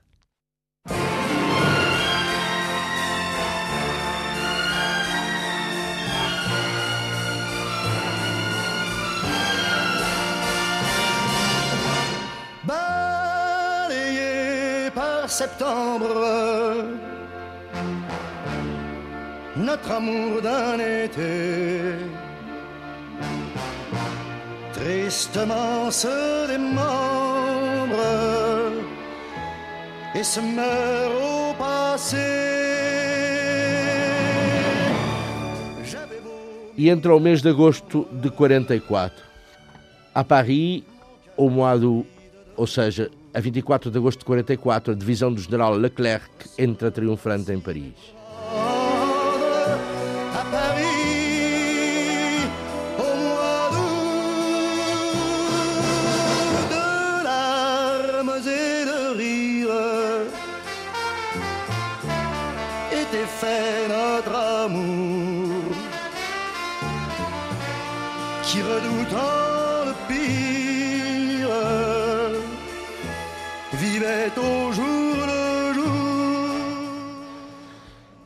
Balayé 12.64 14.12
par 14.94 15.28
septembre 15.28 17.07
notre 19.58 19.92
amour 19.92 20.42
d'un 20.42 20.78
été, 20.80 21.96
tristement 24.74 25.90
se 25.92 26.48
démembre 26.48 27.98
et 30.16 30.24
se 30.24 30.40
meurt 30.40 31.14
au 31.22 31.54
passé. 31.58 32.18
E 36.78 36.92
entra 36.92 37.16
o 37.16 37.20
mês 37.20 37.42
de 37.42 37.50
agosto 37.50 38.08
de 38.12 38.30
44. 38.30 39.12
A 40.14 40.24
Paris, 40.24 40.84
ao 41.36 41.50
modo, 41.50 42.06
ou 42.56 42.68
seja, 42.68 43.10
a 43.34 43.40
24 43.40 43.90
de 43.90 43.98
agosto 43.98 44.20
de 44.20 44.26
44, 44.26 44.92
a 44.92 44.96
divisão 44.96 45.34
do 45.34 45.42
general 45.42 45.76
Leclerc 45.76 46.30
entra 46.58 46.92
triunfante 46.92 47.52
em 47.52 47.60
Paris. 47.60 48.17
Qui 68.44 68.62
redoutant 68.62 69.86
le 69.86 69.94
pire 70.08 71.50
vivait 73.74 74.32
au 74.38 74.72
jour 74.72 75.16
le. 75.26 75.88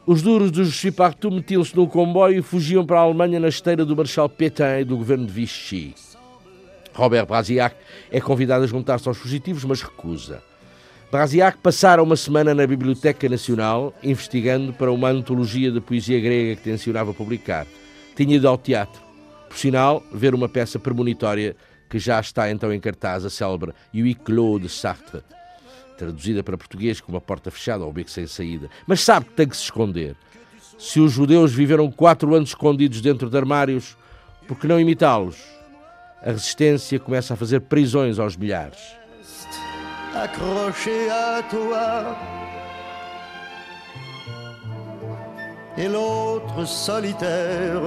Os 0.08 0.22
duros 0.24 0.52
do 0.52 0.92
Partout 0.92 1.32
metiam-se 1.32 1.76
no 1.76 1.88
comboio 1.88 2.40
e 2.40 2.42
fugiam 2.42 2.86
para 2.86 3.00
a 3.00 3.04
Alemanha 3.04 3.40
na 3.40 3.48
esteira 3.48 3.86
do 3.86 3.96
Marechal 3.96 4.28
Pétain 4.28 4.82
e 4.82 4.84
do 4.84 4.98
governo 4.98 5.26
de 5.26 5.32
Vichy. 5.32 5.94
Robert 6.94 7.26
Brasillac 7.26 7.76
é 8.12 8.20
convidado 8.20 8.64
a 8.64 8.68
juntar-se 8.68 9.08
aos 9.08 9.18
fugitivos, 9.18 9.64
mas 9.64 9.82
recusa. 9.82 10.51
Brasillac 11.12 11.58
passara 11.58 12.02
uma 12.02 12.16
semana 12.16 12.56
na 12.56 12.66
Biblioteca 12.66 13.28
Nacional 13.28 13.94
investigando 14.02 14.72
para 14.72 14.90
uma 14.94 15.10
antologia 15.10 15.70
de 15.70 15.82
poesia 15.82 16.22
grega 16.22 16.56
que 16.56 16.62
tencionava 16.62 17.14
publicar. 17.14 17.68
Tinha 18.16 18.38
ido 18.38 18.48
ao 18.48 18.58
teatro. 18.58 19.02
Por 19.50 19.58
sinal, 19.58 20.02
ver 20.14 20.34
uma 20.34 20.48
peça 20.48 20.80
premonitória 20.80 21.54
que 21.90 22.00
já 22.00 22.18
está 22.18 22.50
então 22.50 22.72
em 22.72 22.80
cartaz, 22.80 23.26
a 23.26 23.30
célebre 23.30 23.74
Huis 23.94 24.16
Clos 24.24 24.62
de 24.62 24.70
Sartre, 24.70 25.22
traduzida 25.98 26.42
para 26.44 26.58
português 26.58 27.02
como 27.02 27.18
a 27.18 27.22
porta 27.22 27.52
fechada 27.52 27.84
ou 27.84 27.92
beco 27.92 28.10
sem 28.10 28.26
saída. 28.26 28.70
Mas 28.88 29.02
sabe 29.02 29.26
que 29.26 29.34
tem 29.34 29.50
que 29.50 29.58
se 29.58 29.64
esconder. 29.64 30.16
Se 30.80 31.02
os 31.02 31.12
judeus 31.12 31.52
viveram 31.52 31.92
quatro 31.92 32.34
anos 32.34 32.52
escondidos 32.52 33.02
dentro 33.02 33.30
de 33.30 33.36
armários, 33.36 33.98
por 34.48 34.58
que 34.58 34.66
não 34.66 34.80
imitá-los? 34.80 35.44
A 36.22 36.32
resistência 36.32 36.98
começa 37.02 37.34
a 37.34 37.38
fazer 37.38 37.60
prisões 37.60 38.18
aos 38.18 38.38
milhares. 38.38 39.01
Accroché 40.16 41.10
à 41.10 41.42
toi. 41.44 42.16
Et 45.78 45.88
l'autre 45.88 46.66
solitaire 46.66 47.82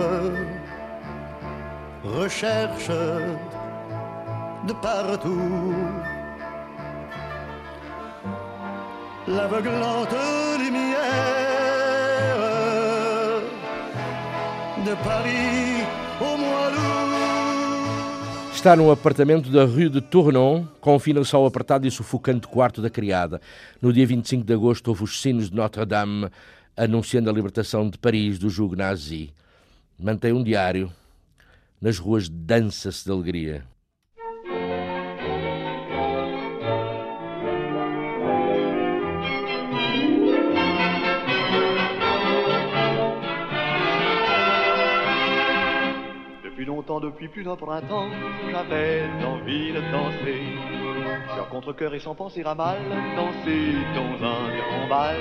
recherche 2.03 2.91
de 4.67 4.73
partout 4.73 5.75
l'aveuglante 9.27 10.17
lumière 10.59 10.95
de 14.87 14.95
Paris 15.03 15.85
au 16.21 16.37
mois 16.37 16.71
d'août. 16.71 16.84
Está 18.65 18.75
num 18.75 18.91
apartamento 18.91 19.51
da 19.51 19.67
Rue 19.67 19.91
de 19.91 20.01
Tournon, 20.01 20.65
confina-se 20.81 21.37
ao 21.37 21.45
apertado 21.45 21.87
e 21.87 21.91
sufocante 21.91 22.49
quarto 22.49 22.81
da 22.81 22.89
criada. 22.89 23.39
No 23.79 23.93
dia 23.93 24.07
25 24.07 24.43
de 24.43 24.55
agosto 24.55 24.89
houve 24.89 25.05
os 25.05 25.21
sinos 25.21 25.51
de 25.51 25.55
Notre-Dame 25.55 26.31
anunciando 26.75 27.29
a 27.29 27.33
libertação 27.35 27.91
de 27.91 27.99
Paris 27.99 28.39
do 28.39 28.49
jugo 28.49 28.75
nazi. 28.75 29.35
Mantém 30.01 30.33
um 30.33 30.43
diário. 30.43 30.91
Nas 31.79 31.99
ruas 31.99 32.27
dança-se 32.27 33.05
de 33.05 33.11
alegria. 33.11 33.74
Depuis 46.87 47.29
plus 47.29 47.45
d'un 47.45 47.57
printemps, 47.57 48.09
j'avais 48.51 49.05
envie 49.25 49.73
de 49.73 49.81
danser. 49.91 50.43
Cœur 51.35 51.49
contre 51.49 51.73
cœur 51.73 51.95
et 51.95 51.99
sans 51.99 52.15
penser 52.15 52.43
à 52.45 52.55
mal, 52.55 52.77
danser 53.17 53.73
dans 53.95 54.27
un 54.27 54.43
grand 54.59 54.89
bal. 54.89 55.17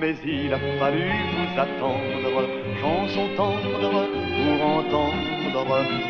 Mais 0.00 0.14
il 0.24 0.52
a 0.52 0.58
fallu 0.78 1.08
vous 1.08 1.60
attendre, 1.60 2.42
chanson 2.80 3.28
tendre, 3.36 4.06
pour 4.36 4.66
entendre 4.66 5.14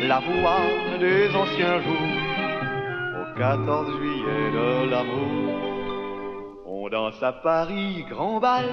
la 0.07 0.19
voix 0.19 0.61
des 0.99 1.29
anciens 1.35 1.79
jours. 1.81 2.11
Au 3.21 3.37
14 3.37 3.97
juillet 3.97 4.51
de 4.51 4.89
l'amour, 4.89 5.53
on 6.65 6.89
danse 6.89 7.21
à 7.21 7.33
Paris, 7.33 8.03
grand 8.09 8.39
bal. 8.39 8.65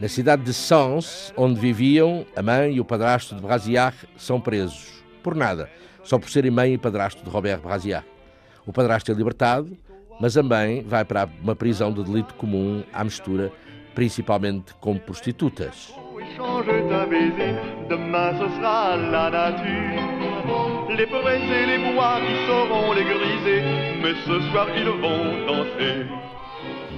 Na 0.00 0.08
cidade 0.08 0.42
de 0.42 0.52
Sens, 0.52 1.32
onde 1.36 1.58
viviam, 1.58 2.26
a 2.34 2.42
mãe 2.42 2.74
e 2.74 2.80
o 2.80 2.84
padrasto 2.84 3.34
de 3.34 3.40
Brasillac 3.40 3.96
são 4.16 4.40
presos. 4.40 5.04
Por 5.22 5.34
nada, 5.34 5.70
só 6.02 6.18
por 6.18 6.28
serem 6.28 6.50
mãe 6.50 6.74
e 6.74 6.78
padrasto 6.78 7.22
de 7.22 7.30
Robert 7.30 7.60
Brasillac. 7.60 8.06
O 8.66 8.72
padrasto 8.72 9.12
é 9.12 9.14
libertado, 9.14 9.76
mas 10.20 10.34
também 10.34 10.82
vai 10.82 11.04
para 11.04 11.28
uma 11.42 11.54
prisão 11.54 11.92
de 11.92 12.02
delito 12.02 12.34
comum 12.34 12.82
à 12.92 13.04
mistura, 13.04 13.52
principalmente 13.94 14.74
com 14.74 14.98
prostitutas. 14.98 15.94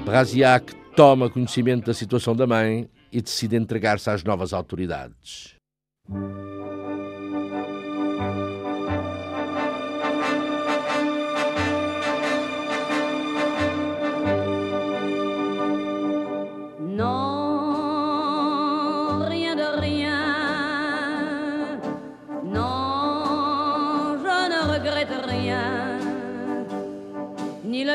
Brasillac 0.05 0.86
toma 0.97 1.29
conhecimento 1.29 1.85
da 1.85 1.95
situação 1.95 2.35
da 2.35 2.47
mãe 2.47 2.89
e 3.13 3.21
decide 3.21 3.55
entregar-se 3.55 4.09
às 4.09 4.25
novas 4.25 4.55
autoridades. 4.55 5.55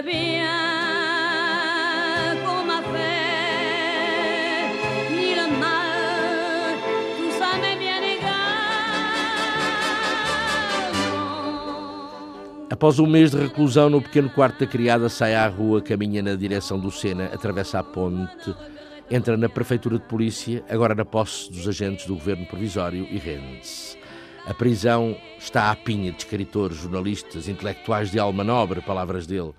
Ni. 0.03 0.40
Após 12.81 12.97
um 12.97 13.05
mês 13.05 13.29
de 13.29 13.37
reclusão 13.37 13.91
no 13.91 14.01
pequeno 14.01 14.27
quarto 14.27 14.61
da 14.61 14.65
criada, 14.65 15.07
sai 15.07 15.35
à 15.35 15.47
rua, 15.47 15.83
caminha 15.83 16.23
na 16.23 16.33
direção 16.33 16.79
do 16.79 16.89
Sena, 16.89 17.25
atravessa 17.25 17.77
a 17.77 17.83
ponte, 17.83 18.55
entra 19.07 19.37
na 19.37 19.47
prefeitura 19.47 19.99
de 19.99 20.05
polícia, 20.05 20.63
agora 20.67 20.95
na 20.95 21.05
posse 21.05 21.51
dos 21.51 21.67
agentes 21.67 22.07
do 22.07 22.15
governo 22.15 22.43
provisório, 22.47 23.07
e 23.11 23.19
rende-se. 23.19 23.95
A 24.47 24.53
prisão 24.55 25.15
está 25.37 25.69
à 25.69 25.75
pinha 25.75 26.11
de 26.11 26.17
escritores, 26.23 26.77
jornalistas, 26.77 27.47
intelectuais 27.47 28.09
de 28.09 28.17
alma 28.17 28.43
nobre, 28.43 28.81
palavras 28.81 29.27
dele. 29.27 29.53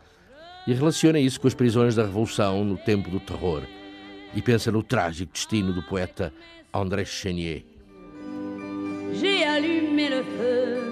E 0.67 0.75
relaciona 0.75 1.21
isso 1.21 1.41
com 1.41 1.47
as 1.47 1.55
prisões 1.55 1.95
da 1.95 2.03
Revolução 2.03 2.65
no 2.65 2.77
tempo 2.77 3.09
do 3.09 3.21
terror. 3.21 3.63
E 4.35 4.43
pensa 4.43 4.73
no 4.73 4.83
trágico 4.83 5.33
destino 5.33 5.73
do 5.73 5.85
poeta 5.85 6.33
André 6.75 7.05
Chenier. 7.05 7.63
J'ai 9.15 9.45
allumé 9.45 10.09
le 10.09 10.25
feu 10.25 10.92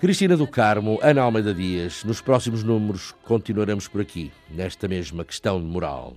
Cristina 0.00 0.36
do 0.36 0.46
Carmo, 0.46 1.00
Ana 1.02 1.22
Almeida 1.22 1.52
Dias, 1.52 2.04
nos 2.04 2.20
próximos 2.20 2.62
números 2.62 3.12
continuaremos 3.24 3.88
por 3.88 4.00
aqui, 4.00 4.30
nesta 4.48 4.86
mesma 4.86 5.24
questão 5.24 5.60
de 5.60 5.66
moral. 5.66 6.14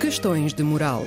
Questões 0.00 0.52
de 0.52 0.64
moral. 0.64 1.06